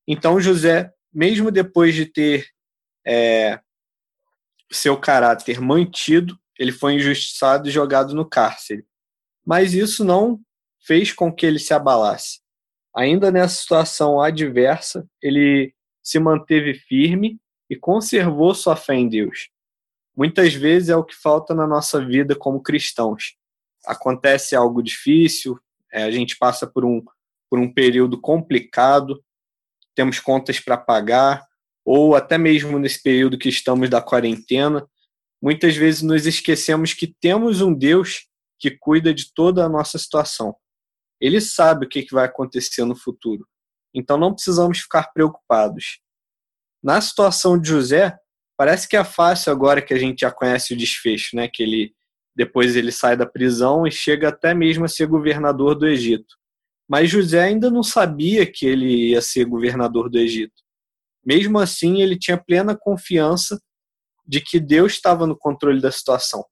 Então 0.06 0.40
José, 0.40 0.92
mesmo 1.12 1.50
depois 1.50 1.94
de 1.97 2.06
ter 2.06 2.47
é, 3.04 3.59
seu 4.71 4.97
caráter 4.97 5.61
mantido, 5.61 6.38
ele 6.56 6.71
foi 6.71 6.94
injustiçado 6.94 7.68
e 7.68 7.73
jogado 7.73 8.14
no 8.14 8.28
cárcere 8.28 8.87
mas 9.44 9.75
isso 9.75 10.04
não 10.04 10.40
fez 10.80 11.12
com 11.12 11.33
que 11.33 11.44
ele 11.44 11.59
se 11.59 11.75
abalasse. 11.75 12.40
Ainda 12.97 13.30
nessa 13.30 13.56
situação 13.56 14.21
adversa, 14.21 15.06
ele 15.21 15.75
se 16.02 16.18
manteve 16.18 16.75
firme 16.75 17.38
e 17.68 17.76
conservou 17.76 18.54
sua 18.54 18.76
fé 18.76 18.94
em 18.94 19.09
Deus. 19.09 19.50
Muitas 20.16 20.54
vezes 20.54 20.88
é 20.88 20.97
o 20.97 21.04
que 21.04 21.14
falta 21.14 21.54
na 21.54 21.66
nossa 21.66 22.04
vida 22.04 22.37
como 22.37 22.62
cristãos. 22.62 23.37
Acontece 23.85 24.54
algo 24.54 24.83
difícil, 24.83 25.59
é, 25.92 26.04
a 26.04 26.11
gente 26.11 26.37
passa 26.37 26.66
por 26.66 26.85
um, 26.85 27.02
por 27.50 27.59
um 27.59 27.73
período 27.73 28.21
complicado, 28.21 29.23
temos 29.94 30.18
contas 30.21 30.61
para 30.61 30.76
pagar, 30.76 31.44
ou 31.85 32.14
até 32.14 32.38
mesmo 32.38 32.78
nesse 32.78 33.02
período 33.02 33.38
que 33.38 33.49
estamos 33.49 33.90
da 33.90 34.00
quarentena, 34.00 34.88
muitas 35.42 35.76
vezes 35.76 36.02
nos 36.02 36.26
esquecemos 36.26 36.94
que 36.94 37.06
temos 37.06 37.61
um 37.61 37.75
Deus 37.75 38.26
que 38.59 38.71
cuida 38.71 39.12
de 39.12 39.33
toda 39.35 39.64
a 39.64 39.68
nossa 39.68 39.99
situação. 39.99 40.56
Ele 41.21 41.40
sabe 41.40 41.87
o 41.87 41.88
que 41.88 42.06
vai 42.11 42.25
acontecer 42.25 42.85
no 42.85 42.97
futuro. 42.97 43.47
Então 43.92 44.16
não 44.16 44.35
precisamos 44.35 44.80
ficar 44.80 45.12
preocupados. 45.12 46.00
Na 46.83 47.00
situação 47.00 47.59
de 47.59 47.68
José, 47.68 48.18
parece 48.56 48.88
que 48.88 48.96
é 48.96 49.04
fácil 49.04 49.52
agora 49.52 49.82
que 49.82 49.94
a 49.94 49.99
gente 49.99 50.20
já 50.20 50.30
conhece 50.30 50.75
o 50.75 50.76
desfecho, 50.76 51.37
né? 51.37 51.49
Que 51.49 51.62
ele 51.62 51.94
depois 52.37 52.75
ele 52.75 52.90
sai 52.90 53.16
da 53.16 53.25
prisão 53.25 53.87
e 53.87 53.92
chega 53.92 54.28
até 54.28 54.52
mesmo 54.52 54.84
a 54.84 54.88
ser 54.88 55.06
governador 55.06 55.76
do 55.76 55.87
Egito. 55.87 56.34
Mas 56.88 57.08
José 57.08 57.40
ainda 57.40 57.70
não 57.70 57.82
sabia 57.82 58.44
que 58.44 58.66
ele 58.66 59.11
ia 59.11 59.23
ser 59.23 59.44
governador 59.44 60.11
do 60.11 60.18
Egito. 60.18 60.62
Mesmo 61.25 61.58
assim, 61.58 62.02
ele 62.02 62.18
tinha 62.18 62.37
plena 62.37 62.76
confiança 62.76 63.58
de 64.26 64.40
que 64.40 64.58
Deus 64.58 64.92
estava 64.92 65.26
no 65.26 65.37
controle 65.37 65.80
da 65.80 65.92
situação. 65.92 66.44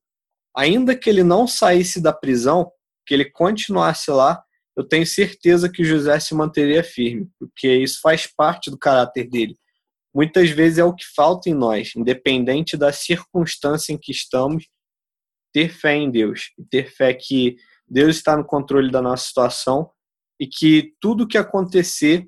Ainda 0.56 0.96
que 0.96 1.10
ele 1.10 1.24
não 1.24 1.46
saísse 1.46 2.00
da 2.00 2.12
prisão, 2.12 2.70
que 3.06 3.12
ele 3.12 3.30
continuasse 3.30 4.10
lá, 4.10 4.42
eu 4.76 4.84
tenho 4.86 5.06
certeza 5.06 5.68
que 5.68 5.84
José 5.84 6.18
se 6.20 6.34
manteria 6.34 6.82
firme, 6.82 7.28
porque 7.38 7.68
isso 7.68 8.00
faz 8.00 8.26
parte 8.26 8.70
do 8.70 8.78
caráter 8.78 9.28
dele. 9.28 9.56
Muitas 10.14 10.50
vezes 10.50 10.78
é 10.78 10.84
o 10.84 10.94
que 10.94 11.04
falta 11.14 11.48
em 11.48 11.54
nós, 11.54 11.92
independente 11.96 12.76
da 12.76 12.92
circunstância 12.92 13.92
em 13.92 13.98
que 13.98 14.12
estamos, 14.12 14.68
ter 15.52 15.68
fé 15.70 15.94
em 15.94 16.10
Deus, 16.10 16.50
ter 16.70 16.90
fé 16.90 17.12
que 17.14 17.56
Deus 17.86 18.16
está 18.16 18.36
no 18.36 18.44
controle 18.44 18.90
da 18.90 19.02
nossa 19.02 19.26
situação 19.26 19.90
e 20.40 20.46
que 20.46 20.94
tudo 21.00 21.26
que 21.26 21.38
acontecer 21.38 22.26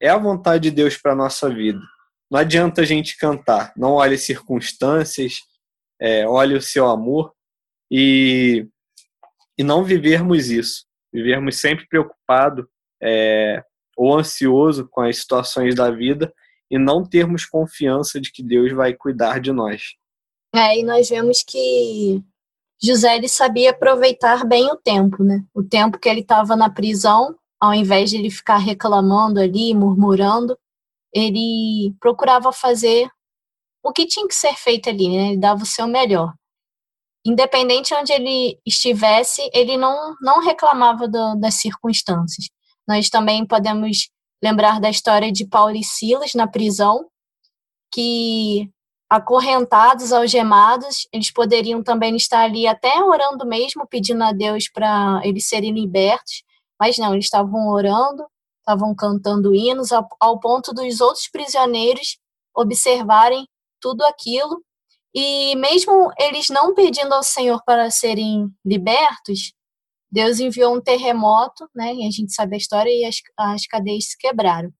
é 0.00 0.08
a 0.08 0.18
vontade 0.18 0.64
de 0.64 0.70
Deus 0.70 0.96
para 0.96 1.12
a 1.12 1.16
nossa 1.16 1.48
vida. 1.52 1.80
Não 2.30 2.38
adianta 2.38 2.82
a 2.82 2.84
gente 2.84 3.16
cantar, 3.16 3.72
não 3.76 3.92
olhe 3.92 4.14
as 4.14 4.22
circunstâncias, 4.22 5.38
é, 6.00 6.26
olhe 6.26 6.54
o 6.54 6.62
seu 6.62 6.86
amor 6.86 7.32
e, 7.90 8.66
e 9.58 9.64
não 9.64 9.82
vivermos 9.82 10.50
isso 10.50 10.88
vivermos 11.12 11.56
sempre 11.56 11.86
preocupado 11.86 12.68
é, 13.02 13.62
ou 13.96 14.16
ansioso 14.16 14.88
com 14.88 15.00
as 15.00 15.18
situações 15.18 15.74
da 15.74 15.90
vida 15.90 16.32
e 16.70 16.78
não 16.78 17.04
termos 17.04 17.46
confiança 17.46 18.20
de 18.20 18.30
que 18.30 18.42
Deus 18.42 18.72
vai 18.72 18.94
cuidar 18.94 19.40
de 19.40 19.52
nós. 19.52 19.94
É, 20.54 20.78
e 20.78 20.82
nós 20.82 21.08
vemos 21.08 21.42
que 21.42 22.22
José 22.82 23.16
ele 23.16 23.28
sabia 23.28 23.70
aproveitar 23.70 24.44
bem 24.44 24.66
o 24.66 24.76
tempo, 24.76 25.22
né? 25.22 25.44
O 25.54 25.62
tempo 25.62 25.98
que 25.98 26.08
ele 26.08 26.20
estava 26.20 26.56
na 26.56 26.70
prisão, 26.70 27.36
ao 27.60 27.74
invés 27.74 28.10
de 28.10 28.16
ele 28.16 28.30
ficar 28.30 28.58
reclamando 28.58 29.40
ali, 29.40 29.74
murmurando, 29.74 30.58
ele 31.12 31.94
procurava 32.00 32.52
fazer 32.52 33.10
o 33.82 33.92
que 33.92 34.06
tinha 34.06 34.26
que 34.28 34.34
ser 34.34 34.54
feito 34.54 34.88
ali, 34.88 35.08
né? 35.08 35.28
Ele 35.28 35.38
dava 35.38 35.62
o 35.62 35.66
seu 35.66 35.86
melhor 35.86 36.34
independente 37.28 37.94
onde 37.94 38.12
ele 38.12 38.58
estivesse, 38.66 39.48
ele 39.52 39.76
não, 39.76 40.14
não 40.20 40.40
reclamava 40.40 41.06
do, 41.06 41.34
das 41.36 41.54
circunstâncias. 41.54 42.48
Nós 42.86 43.10
também 43.10 43.46
podemos 43.46 44.08
lembrar 44.42 44.80
da 44.80 44.90
história 44.90 45.32
de 45.32 45.46
Paulo 45.46 45.76
e 45.76 45.84
Silas 45.84 46.34
na 46.34 46.46
prisão, 46.46 47.06
que 47.92 48.70
acorrentados, 49.10 50.12
algemados, 50.12 51.08
eles 51.12 51.32
poderiam 51.32 51.82
também 51.82 52.14
estar 52.16 52.42
ali 52.42 52.66
até 52.66 53.02
orando 53.02 53.46
mesmo, 53.46 53.86
pedindo 53.86 54.22
a 54.22 54.32
Deus 54.32 54.68
para 54.68 55.20
eles 55.24 55.48
serem 55.48 55.72
libertos, 55.72 56.42
mas 56.78 56.98
não, 56.98 57.14
eles 57.14 57.24
estavam 57.24 57.68
orando, 57.68 58.26
estavam 58.60 58.94
cantando 58.94 59.54
hinos, 59.54 59.92
ao, 59.92 60.06
ao 60.20 60.38
ponto 60.38 60.74
dos 60.74 61.00
outros 61.00 61.28
prisioneiros 61.28 62.18
observarem 62.54 63.48
tudo 63.80 64.04
aquilo. 64.04 64.62
E 65.14 65.56
mesmo 65.56 66.12
eles 66.18 66.50
não 66.50 66.74
pedindo 66.74 67.14
ao 67.14 67.22
Senhor 67.22 67.62
para 67.64 67.90
serem 67.90 68.48
libertos, 68.64 69.52
Deus 70.10 70.40
enviou 70.40 70.74
um 70.74 70.80
terremoto, 70.80 71.68
né? 71.74 71.94
E 71.94 72.06
a 72.06 72.10
gente 72.10 72.32
sabe 72.32 72.54
a 72.54 72.58
história 72.58 72.90
e 72.90 73.04
as, 73.04 73.16
as 73.36 73.66
cadeias 73.66 74.06
se 74.06 74.18
quebraram. 74.18 74.72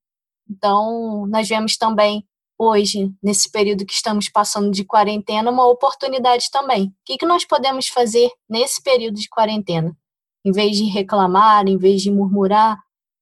Então, 0.51 1.27
nós 1.29 1.49
vemos 1.49 1.77
também 1.77 2.27
hoje, 2.59 3.12
nesse 3.23 3.51
período 3.51 3.87
que 3.87 3.93
estamos 3.93 4.29
passando 4.29 4.71
de 4.71 4.85
quarentena, 4.85 5.51
uma 5.51 5.67
oportunidade 5.69 6.51
também. 6.51 6.87
O 6.87 6.93
que, 7.05 7.19
que 7.19 7.27
nós 7.27 7.45
podemos 7.45 7.87
fazer 7.88 8.31
nesse 8.49 8.83
período 8.83 9.14
de 9.17 9.29
quarentena? 9.29 9.97
Em 10.45 10.51
vez 10.51 10.77
de 10.77 10.85
reclamar, 10.85 11.69
em 11.69 11.77
vez 11.77 12.03
de 12.03 12.11
murmurar, 12.11 12.79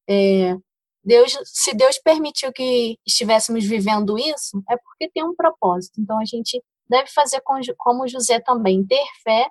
é, 0.09 0.57
Deus, 1.05 1.38
se 1.45 1.75
Deus 1.75 1.99
permitiu 1.99 2.53
que 2.53 2.99
estivéssemos 3.07 3.64
vivendo 3.64 4.19
isso, 4.19 4.62
é 4.71 4.77
porque 4.77 5.11
tem 5.12 5.25
um 5.25 5.35
propósito. 5.35 6.01
Então, 6.01 6.19
a 6.19 6.25
gente 6.25 6.62
deve 6.88 7.09
fazer 7.11 7.42
como 7.77 8.09
José 8.09 8.40
também, 8.40 8.87
ter 8.87 9.05
fé 9.23 9.49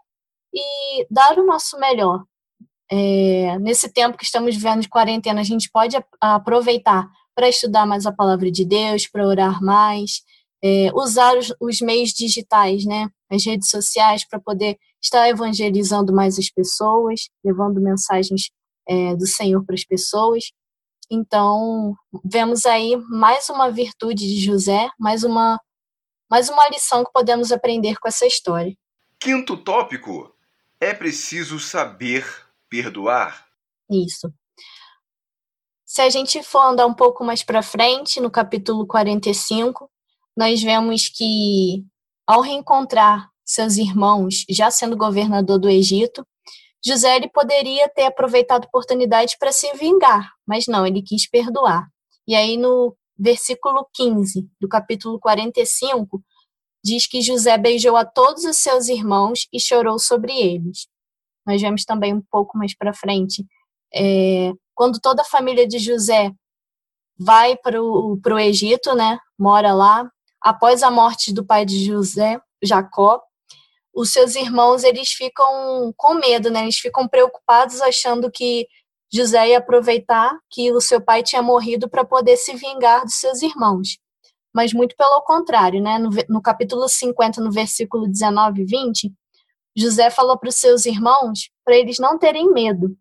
e 0.53 1.05
dar 1.09 1.37
o 1.37 1.45
nosso 1.45 1.77
melhor. 1.77 2.23
É, 2.91 3.57
nesse 3.59 3.91
tempo 3.91 4.17
que 4.17 4.23
estamos 4.23 4.55
vivendo 4.55 4.81
de 4.81 4.89
quarentena, 4.89 5.41
a 5.41 5.43
gente 5.43 5.69
pode 5.71 5.97
aproveitar 6.21 7.09
para 7.33 7.49
estudar 7.49 7.85
mais 7.85 8.05
a 8.05 8.11
palavra 8.11 8.51
de 8.51 8.63
Deus, 8.63 9.07
para 9.07 9.27
orar 9.27 9.61
mais, 9.61 10.21
é, 10.63 10.89
usar 10.93 11.37
os, 11.37 11.53
os, 11.59 11.81
meios 11.81 12.11
digitais, 12.11 12.85
né, 12.85 13.09
as 13.29 13.45
redes 13.45 13.69
sociais, 13.69 14.27
para 14.27 14.39
poder 14.39 14.77
estar 15.01 15.27
evangelizando 15.27 16.13
mais 16.13 16.39
as 16.39 16.49
pessoas, 16.49 17.29
levando 17.43 17.81
mensagens 17.81 18.49
é, 18.87 19.15
do 19.15 19.27
Senhor 19.27 19.63
para 19.65 19.75
as 19.75 19.83
pessoas. 19.83 20.45
Então, 21.11 21.95
vemos 22.23 22.65
aí 22.65 22.95
mais 23.09 23.49
uma 23.49 23.69
virtude 23.69 24.27
de 24.27 24.43
José, 24.43 24.89
mais 24.99 25.23
uma 25.23 25.59
mais 26.27 26.49
uma 26.49 26.67
lição 26.69 27.05
que 27.05 27.11
podemos 27.13 27.51
aprender 27.51 27.97
com 27.99 28.07
essa 28.07 28.25
história. 28.25 28.75
Quinto 29.19 29.55
tópico: 29.55 30.33
é 30.79 30.93
preciso 30.93 31.59
saber 31.59 32.25
perdoar. 32.81 33.45
Isso. 33.89 34.31
Se 35.85 36.01
a 36.01 36.09
gente 36.09 36.43
for 36.43 36.59
andar 36.59 36.85
um 36.85 36.93
pouco 36.93 37.23
mais 37.23 37.43
para 37.43 37.63
frente, 37.63 38.19
no 38.19 38.29
capítulo 38.29 38.85
45, 38.85 39.89
nós 40.35 40.61
vemos 40.61 41.07
que, 41.07 41.85
ao 42.27 42.41
reencontrar 42.41 43.29
seus 43.45 43.77
irmãos, 43.77 44.43
já 44.49 44.69
sendo 44.69 44.97
governador 44.97 45.57
do 45.59 45.69
Egito, 45.69 46.25
José 46.85 47.15
ele 47.15 47.29
poderia 47.29 47.87
ter 47.89 48.03
aproveitado 48.03 48.65
a 48.65 48.67
oportunidade 48.67 49.37
para 49.39 49.51
se 49.51 49.71
vingar, 49.73 50.33
mas 50.45 50.67
não, 50.67 50.85
ele 50.85 51.01
quis 51.01 51.29
perdoar. 51.29 51.87
E 52.27 52.35
aí, 52.35 52.57
no 52.57 52.95
versículo 53.17 53.87
15 53.93 54.49
do 54.59 54.67
capítulo 54.67 55.19
45, 55.19 56.21
diz 56.83 57.07
que 57.07 57.21
José 57.21 57.57
beijou 57.57 57.95
a 57.95 58.05
todos 58.05 58.43
os 58.43 58.57
seus 58.57 58.89
irmãos 58.89 59.47
e 59.53 59.59
chorou 59.59 59.97
sobre 59.97 60.33
eles. 60.33 60.87
Nós 61.45 61.61
vemos 61.61 61.85
também 61.85 62.13
um 62.13 62.21
pouco 62.29 62.57
mais 62.57 62.75
para 62.75 62.93
frente, 62.93 63.45
é, 63.93 64.51
quando 64.73 64.99
toda 64.99 65.21
a 65.21 65.25
família 65.25 65.67
de 65.67 65.79
José 65.79 66.31
vai 67.17 67.55
para 67.55 67.81
o 67.81 68.19
Egito, 68.39 68.93
né, 68.93 69.17
mora 69.39 69.73
lá, 69.73 70.09
após 70.41 70.83
a 70.83 70.91
morte 70.91 71.33
do 71.33 71.45
pai 71.45 71.65
de 71.65 71.85
José, 71.85 72.39
Jacó, 72.61 73.21
os 73.95 74.11
seus 74.11 74.35
irmãos 74.35 74.83
eles 74.83 75.09
ficam 75.09 75.93
com 75.95 76.15
medo, 76.15 76.51
né? 76.51 76.63
Eles 76.63 76.77
ficam 76.77 77.07
preocupados 77.07 77.81
achando 77.81 78.29
que 78.29 78.67
José 79.11 79.49
ia 79.49 79.59
aproveitar 79.59 80.37
que 80.51 80.71
o 80.73 80.81
seu 80.81 80.99
pai 80.99 81.23
tinha 81.23 81.41
morrido 81.41 81.89
para 81.89 82.03
poder 82.03 82.35
se 82.35 82.53
vingar 82.55 83.03
dos 83.05 83.15
seus 83.15 83.41
irmãos. 83.41 83.97
Mas 84.53 84.73
muito 84.73 84.95
pelo 84.97 85.21
contrário, 85.21 85.81
né? 85.81 85.97
No, 85.97 86.09
no 86.27 86.41
capítulo 86.41 86.89
50, 86.89 87.39
no 87.41 87.51
versículo 87.51 88.05
19 88.07 88.61
e 88.61 88.65
20, 88.65 89.13
José 89.75 90.09
falou 90.09 90.37
para 90.37 90.49
os 90.49 90.55
seus 90.55 90.85
irmãos 90.85 91.49
para 91.63 91.75
eles 91.75 91.97
não 91.99 92.17
terem 92.17 92.51
medo. 92.51 92.97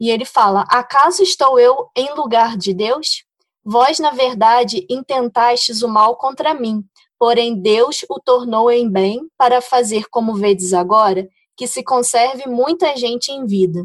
E 0.00 0.10
ele 0.10 0.24
fala: 0.24 0.62
Acaso 0.68 1.22
estou 1.22 1.58
eu 1.58 1.90
em 1.96 2.12
lugar 2.14 2.56
de 2.56 2.74
Deus? 2.74 3.24
Vós, 3.64 3.98
na 3.98 4.10
verdade, 4.10 4.86
intentastes 4.88 5.82
o 5.82 5.88
mal 5.88 6.16
contra 6.16 6.54
mim, 6.54 6.84
porém 7.18 7.60
Deus 7.60 8.04
o 8.08 8.20
tornou 8.20 8.70
em 8.70 8.90
bem 8.90 9.28
para 9.36 9.60
fazer 9.60 10.08
como 10.08 10.34
vedes 10.34 10.72
agora, 10.72 11.28
que 11.56 11.66
se 11.66 11.82
conserve 11.82 12.48
muita 12.48 12.96
gente 12.96 13.30
em 13.30 13.44
vida. 13.44 13.84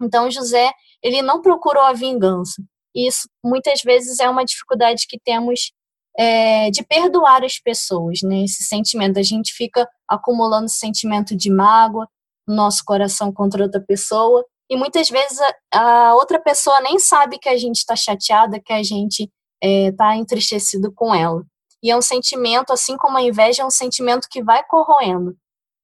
Então 0.00 0.30
José, 0.30 0.72
ele 1.02 1.20
não 1.22 1.42
procurou 1.42 1.82
a 1.82 1.92
vingança. 1.92 2.62
Isso 2.94 3.28
muitas 3.44 3.82
vezes 3.82 4.18
é 4.20 4.28
uma 4.30 4.44
dificuldade 4.44 5.06
que 5.08 5.18
temos 5.18 5.72
é, 6.18 6.70
de 6.70 6.82
perdoar 6.82 7.44
as 7.44 7.58
pessoas, 7.58 8.20
né? 8.22 8.44
Esse 8.44 8.64
sentimento, 8.64 9.18
a 9.18 9.22
gente 9.22 9.52
fica 9.52 9.88
acumulando 10.08 10.68
sentimento 10.68 11.36
de 11.36 11.50
mágoa 11.50 12.08
no 12.46 12.54
nosso 12.54 12.82
coração 12.84 13.32
contra 13.32 13.62
outra 13.62 13.80
pessoa 13.80 14.44
e 14.68 14.76
muitas 14.76 15.08
vezes 15.08 15.38
a, 15.72 15.80
a 15.80 16.14
outra 16.14 16.40
pessoa 16.40 16.80
nem 16.80 16.98
sabe 16.98 17.38
que 17.38 17.48
a 17.48 17.56
gente 17.56 17.76
está 17.76 17.94
chateada, 17.94 18.60
que 18.60 18.72
a 18.72 18.82
gente 18.82 19.30
está 19.62 20.14
é, 20.14 20.16
entristecido 20.16 20.92
com 20.92 21.14
ela. 21.14 21.44
E 21.82 21.90
é 21.90 21.96
um 21.96 22.02
sentimento, 22.02 22.72
assim 22.72 22.96
como 22.96 23.16
a 23.16 23.22
inveja, 23.22 23.62
é 23.62 23.66
um 23.66 23.70
sentimento 23.70 24.28
que 24.30 24.42
vai 24.42 24.64
corroendo. 24.64 25.36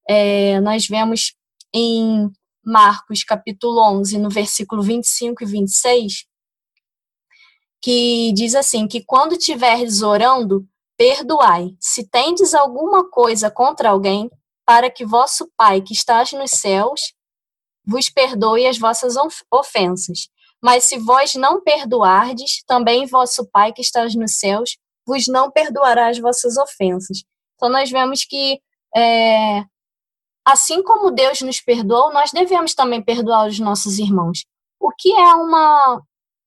É, 0.09 0.59
nós 0.59 0.85
vemos 0.87 1.33
em 1.73 2.29
Marcos 2.65 3.23
capítulo 3.23 3.81
11, 3.99 4.17
no 4.17 4.29
versículo 4.29 4.81
25 4.81 5.43
e 5.43 5.45
26, 5.45 6.25
que 7.83 8.31
diz 8.33 8.55
assim, 8.55 8.87
que 8.87 9.03
quando 9.03 9.33
estiveres 9.33 10.01
orando, 10.01 10.65
perdoai, 10.97 11.75
se 11.81 12.09
tendes 12.09 12.53
alguma 12.53 13.09
coisa 13.09 13.51
contra 13.51 13.89
alguém, 13.89 14.31
para 14.65 14.89
que 14.89 15.05
vosso 15.05 15.51
Pai 15.57 15.81
que 15.81 15.91
estás 15.91 16.31
nos 16.31 16.51
céus 16.51 17.13
vos 17.85 18.09
perdoe 18.09 18.65
as 18.65 18.77
vossas 18.77 19.15
ofensas. 19.51 20.29
Mas 20.63 20.85
se 20.85 20.97
vós 20.97 21.35
não 21.35 21.61
perdoardes, 21.61 22.63
também 22.65 23.05
vosso 23.05 23.45
Pai 23.51 23.73
que 23.73 23.81
estás 23.81 24.15
nos 24.15 24.39
céus 24.39 24.77
vos 25.05 25.27
não 25.27 25.51
perdoará 25.51 26.07
as 26.07 26.17
vossas 26.17 26.55
ofensas. 26.55 27.25
Então 27.55 27.67
nós 27.67 27.91
vemos 27.91 28.23
que 28.23 28.61
é, 28.95 29.65
assim 30.45 30.81
como 30.81 31.11
Deus 31.11 31.41
nos 31.41 31.59
perdoou, 31.59 32.13
nós 32.13 32.31
devemos 32.31 32.73
também 32.73 33.03
perdoar 33.03 33.49
os 33.49 33.59
nossos 33.59 33.99
irmãos. 33.99 34.45
O 34.79 34.89
que 34.97 35.11
é 35.11 35.33
uma 35.35 36.01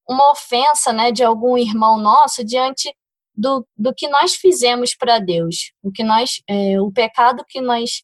uma 0.09 0.31
ofensa, 0.31 0.93
né, 0.93 1.11
de 1.11 1.25
algum 1.25 1.57
irmão 1.59 1.99
nosso 1.99 2.45
diante 2.45 2.95
do, 3.35 3.67
do 3.77 3.95
que 3.95 4.09
nós 4.09 4.35
fizemos 4.35 4.95
para 4.97 5.19
Deus, 5.19 5.73
o 5.83 5.93
que 5.93 6.03
nós, 6.03 6.41
é, 6.49 6.81
o 6.81 6.91
pecado 6.91 7.45
que 7.49 7.61
nós 7.61 8.03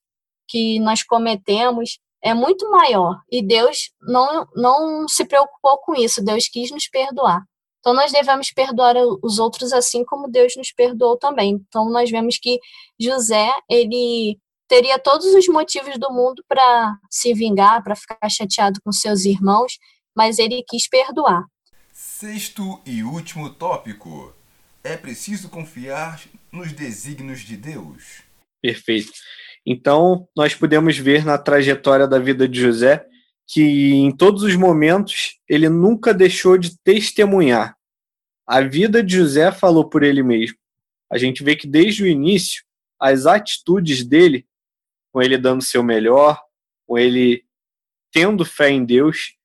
que 0.48 0.78
nós 0.80 1.02
cometemos 1.02 1.98
é 2.22 2.34
muito 2.34 2.70
maior 2.70 3.20
e 3.30 3.42
Deus 3.42 3.90
não 4.02 4.46
não 4.54 5.08
se 5.08 5.24
preocupou 5.24 5.78
com 5.78 5.94
isso. 5.94 6.22
Deus 6.22 6.46
quis 6.48 6.70
nos 6.70 6.88
perdoar. 6.88 7.42
Então 7.80 7.94
nós 7.94 8.12
devemos 8.12 8.52
perdoar 8.52 8.94
os 9.22 9.38
outros 9.38 9.72
assim 9.72 10.04
como 10.04 10.30
Deus 10.30 10.54
nos 10.56 10.72
perdoou 10.72 11.16
também. 11.16 11.60
Então 11.66 11.88
nós 11.90 12.10
vemos 12.10 12.38
que 12.38 12.60
José 13.00 13.50
ele 13.68 14.38
teria 14.68 14.98
todos 14.98 15.26
os 15.34 15.48
motivos 15.48 15.98
do 15.98 16.12
mundo 16.12 16.44
para 16.46 16.96
se 17.10 17.34
vingar, 17.34 17.82
para 17.82 17.96
ficar 17.96 18.28
chateado 18.28 18.80
com 18.84 18.92
seus 18.92 19.24
irmãos, 19.24 19.78
mas 20.16 20.38
ele 20.38 20.62
quis 20.68 20.88
perdoar. 20.88 21.44
Sexto 22.04 22.82
e 22.84 23.04
último 23.04 23.48
tópico 23.48 24.34
é 24.82 24.96
preciso 24.96 25.48
confiar 25.48 26.20
nos 26.50 26.72
desígnios 26.72 27.42
de 27.42 27.56
Deus. 27.56 28.22
Perfeito. 28.60 29.12
Então, 29.64 30.28
nós 30.36 30.52
podemos 30.52 30.98
ver 30.98 31.24
na 31.24 31.38
trajetória 31.38 32.08
da 32.08 32.18
vida 32.18 32.48
de 32.48 32.60
José 32.60 33.06
que 33.46 33.62
em 33.92 34.10
todos 34.10 34.42
os 34.42 34.56
momentos 34.56 35.38
ele 35.48 35.68
nunca 35.68 36.12
deixou 36.12 36.58
de 36.58 36.76
testemunhar. 36.82 37.76
A 38.48 38.60
vida 38.62 39.00
de 39.00 39.18
José 39.18 39.52
falou 39.52 39.88
por 39.88 40.02
ele 40.02 40.24
mesmo. 40.24 40.58
A 41.08 41.16
gente 41.16 41.44
vê 41.44 41.54
que 41.54 41.68
desde 41.68 42.02
o 42.02 42.08
início, 42.08 42.64
as 42.98 43.26
atitudes 43.26 44.04
dele, 44.04 44.44
com 45.12 45.22
ele 45.22 45.38
dando 45.38 45.62
seu 45.62 45.84
melhor, 45.84 46.42
com 46.84 46.98
ele 46.98 47.44
tendo 48.12 48.44
fé 48.44 48.70
em 48.70 48.84
Deus, 48.84 49.36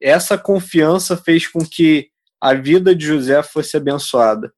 essa 0.00 0.36
confiança 0.36 1.16
fez 1.16 1.46
com 1.46 1.60
que 1.60 2.10
a 2.40 2.54
vida 2.54 2.94
de 2.94 3.06
José 3.06 3.42
fosse 3.42 3.76
abençoada. 3.76 4.52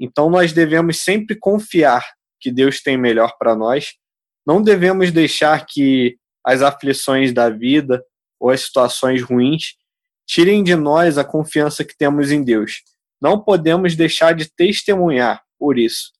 Então 0.00 0.30
nós 0.30 0.52
devemos 0.52 1.00
sempre 1.00 1.36
confiar 1.36 2.04
que 2.40 2.50
Deus 2.50 2.80
tem 2.80 2.96
melhor 2.96 3.36
para 3.38 3.54
nós. 3.54 3.94
Não 4.46 4.62
devemos 4.62 5.10
deixar 5.12 5.64
que 5.66 6.16
as 6.44 6.62
aflições 6.62 7.32
da 7.32 7.48
vida 7.48 8.04
ou 8.38 8.50
as 8.50 8.62
situações 8.62 9.22
ruins 9.22 9.74
tirem 10.26 10.62
de 10.62 10.74
nós 10.74 11.18
a 11.18 11.24
confiança 11.24 11.84
que 11.84 11.96
temos 11.96 12.30
em 12.30 12.42
Deus. 12.42 12.82
Não 13.20 13.42
podemos 13.42 13.96
deixar 13.96 14.34
de 14.34 14.50
testemunhar 14.50 15.42
por 15.58 15.78
isso. 15.78 16.12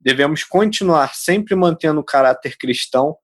Devemos 0.00 0.44
continuar 0.44 1.14
sempre 1.14 1.54
mantendo 1.54 2.00
o 2.00 2.04
caráter 2.04 2.56
cristão, 2.56 3.16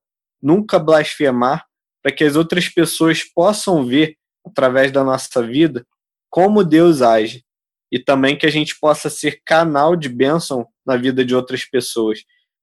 nunca 0.43 0.79
blasfemar, 0.79 1.67
para 2.03 2.13
que 2.13 2.25
as 2.25 2.37
outras 2.37 2.69
pessoas 2.69 3.23
possam 3.23 3.87
ver, 3.87 4.17
através 4.47 4.91
da 4.93 5.05
nossa 5.05 5.43
vida, 5.43 5.87
como 6.29 6.65
Deus 6.65 7.03
age 7.03 7.45
e 7.91 7.99
também 7.99 8.39
que 8.39 8.47
a 8.47 8.51
gente 8.51 8.79
possa 8.79 9.11
ser 9.11 9.43
canal 9.45 9.97
de 9.97 10.09
bênção 10.09 10.67
na 10.87 10.97
vida 10.97 11.25
de 11.25 11.35
outras 11.35 11.65
pessoas. 11.65 12.21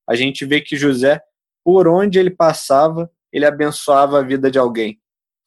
A 0.08 0.14
gente 0.14 0.44
vê 0.46 0.60
que 0.60 0.76
José, 0.76 1.20
por 1.62 1.86
onde 1.86 2.18
ele 2.18 2.30
passava, 2.30 3.10
ele 3.32 3.44
abençoava 3.44 4.18
a 4.18 4.22
vida 4.22 4.50
de 4.50 4.58
alguém. 4.58 4.98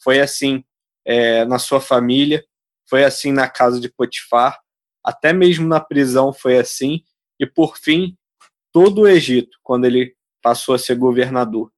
Foi 0.03 0.19
assim 0.19 0.63
é, 1.05 1.45
na 1.45 1.57
sua 1.57 1.81
família, 1.81 2.43
foi 2.87 3.03
assim 3.03 3.31
na 3.31 3.49
casa 3.49 3.79
de 3.79 3.89
Potifar, 3.89 4.59
até 5.03 5.33
mesmo 5.33 5.67
na 5.67 5.79
prisão 5.79 6.31
foi 6.31 6.59
assim, 6.59 7.01
e 7.39 7.45
por 7.45 7.77
fim, 7.77 8.15
todo 8.71 9.01
o 9.01 9.07
Egito, 9.07 9.57
quando 9.63 9.85
ele 9.85 10.15
passou 10.41 10.75
a 10.75 10.79
ser 10.79 10.95
governador. 10.95 11.71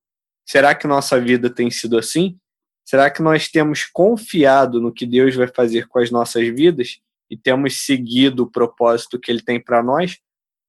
Será 0.45 0.75
que 0.75 0.87
nossa 0.87 1.19
vida 1.21 1.49
tem 1.49 1.71
sido 1.71 1.97
assim? 1.97 2.37
Será 2.85 3.09
que 3.09 3.21
nós 3.21 3.47
temos 3.47 3.85
confiado 3.85 4.81
no 4.81 4.91
que 4.91 5.05
Deus 5.05 5.35
vai 5.35 5.47
fazer 5.47 5.87
com 5.87 5.99
as 5.99 6.11
nossas 6.11 6.47
vidas 6.47 6.99
e 7.29 7.37
temos 7.37 7.85
seguido 7.85 8.43
o 8.43 8.51
propósito 8.51 9.19
que 9.19 9.31
Ele 9.31 9.41
tem 9.41 9.59
para 9.59 9.81
nós? 9.81 10.19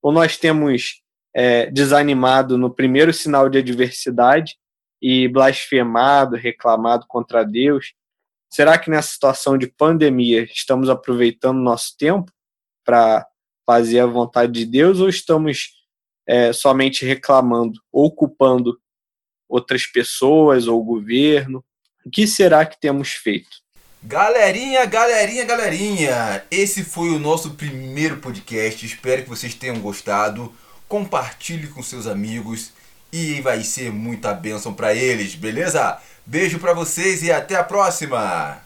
Ou 0.00 0.12
nós 0.12 0.37
temos 0.37 1.03
é, 1.35 1.66
desanimado 1.70 2.57
no 2.57 2.72
primeiro 2.72 3.12
sinal 3.12 3.48
de 3.48 3.59
adversidade 3.59 4.57
e 5.03 5.29
blasfemado, 5.29 6.37
reclamado 6.37 7.05
contra 7.09 7.44
Deus? 7.44 7.94
Será 8.50 8.79
que 8.79 8.88
nessa 8.88 9.09
situação 9.09 9.59
de 9.59 9.66
pandemia 9.66 10.44
estamos 10.44 10.88
aproveitando 10.88 11.59
nosso 11.59 11.96
tempo 11.98 12.31
para 12.85 13.27
fazer 13.66 13.98
a 13.98 14.07
vontade 14.07 14.53
de 14.53 14.64
Deus 14.64 15.00
ou 15.00 15.09
estamos 15.09 15.72
é, 16.27 16.53
somente 16.53 17.05
reclamando 17.05 17.81
ou 17.90 18.14
culpando 18.14 18.79
outras 19.48 19.87
pessoas 19.87 20.68
ou 20.68 20.81
o 20.81 20.85
governo? 20.85 21.64
O 22.05 22.11
que 22.11 22.27
será 22.27 22.67
que 22.67 22.79
temos 22.79 23.12
feito? 23.12 23.64
Galerinha, 24.03 24.85
galerinha, 24.85 25.45
galerinha, 25.45 26.45
esse 26.51 26.85
foi 26.85 27.09
o 27.09 27.19
nosso 27.19 27.53
primeiro 27.53 28.19
podcast. 28.19 28.85
Espero 28.85 29.23
que 29.23 29.29
vocês 29.29 29.55
tenham 29.55 29.81
gostado. 29.81 30.55
Compartilhe 30.87 31.69
com 31.69 31.83
seus 31.83 32.07
amigos 32.07 32.73
e 33.11 33.40
vai 33.40 33.64
ser 33.64 33.90
muita 33.90 34.35
bênção 34.35 34.75
para 34.75 34.95
eles, 34.95 35.35
beleza? 35.35 35.99
Beijo 36.27 36.59
para 36.59 36.75
vocês 36.75 37.23
e 37.23 37.33
até 37.33 37.57
a 37.57 37.64
próxima. 37.64 38.63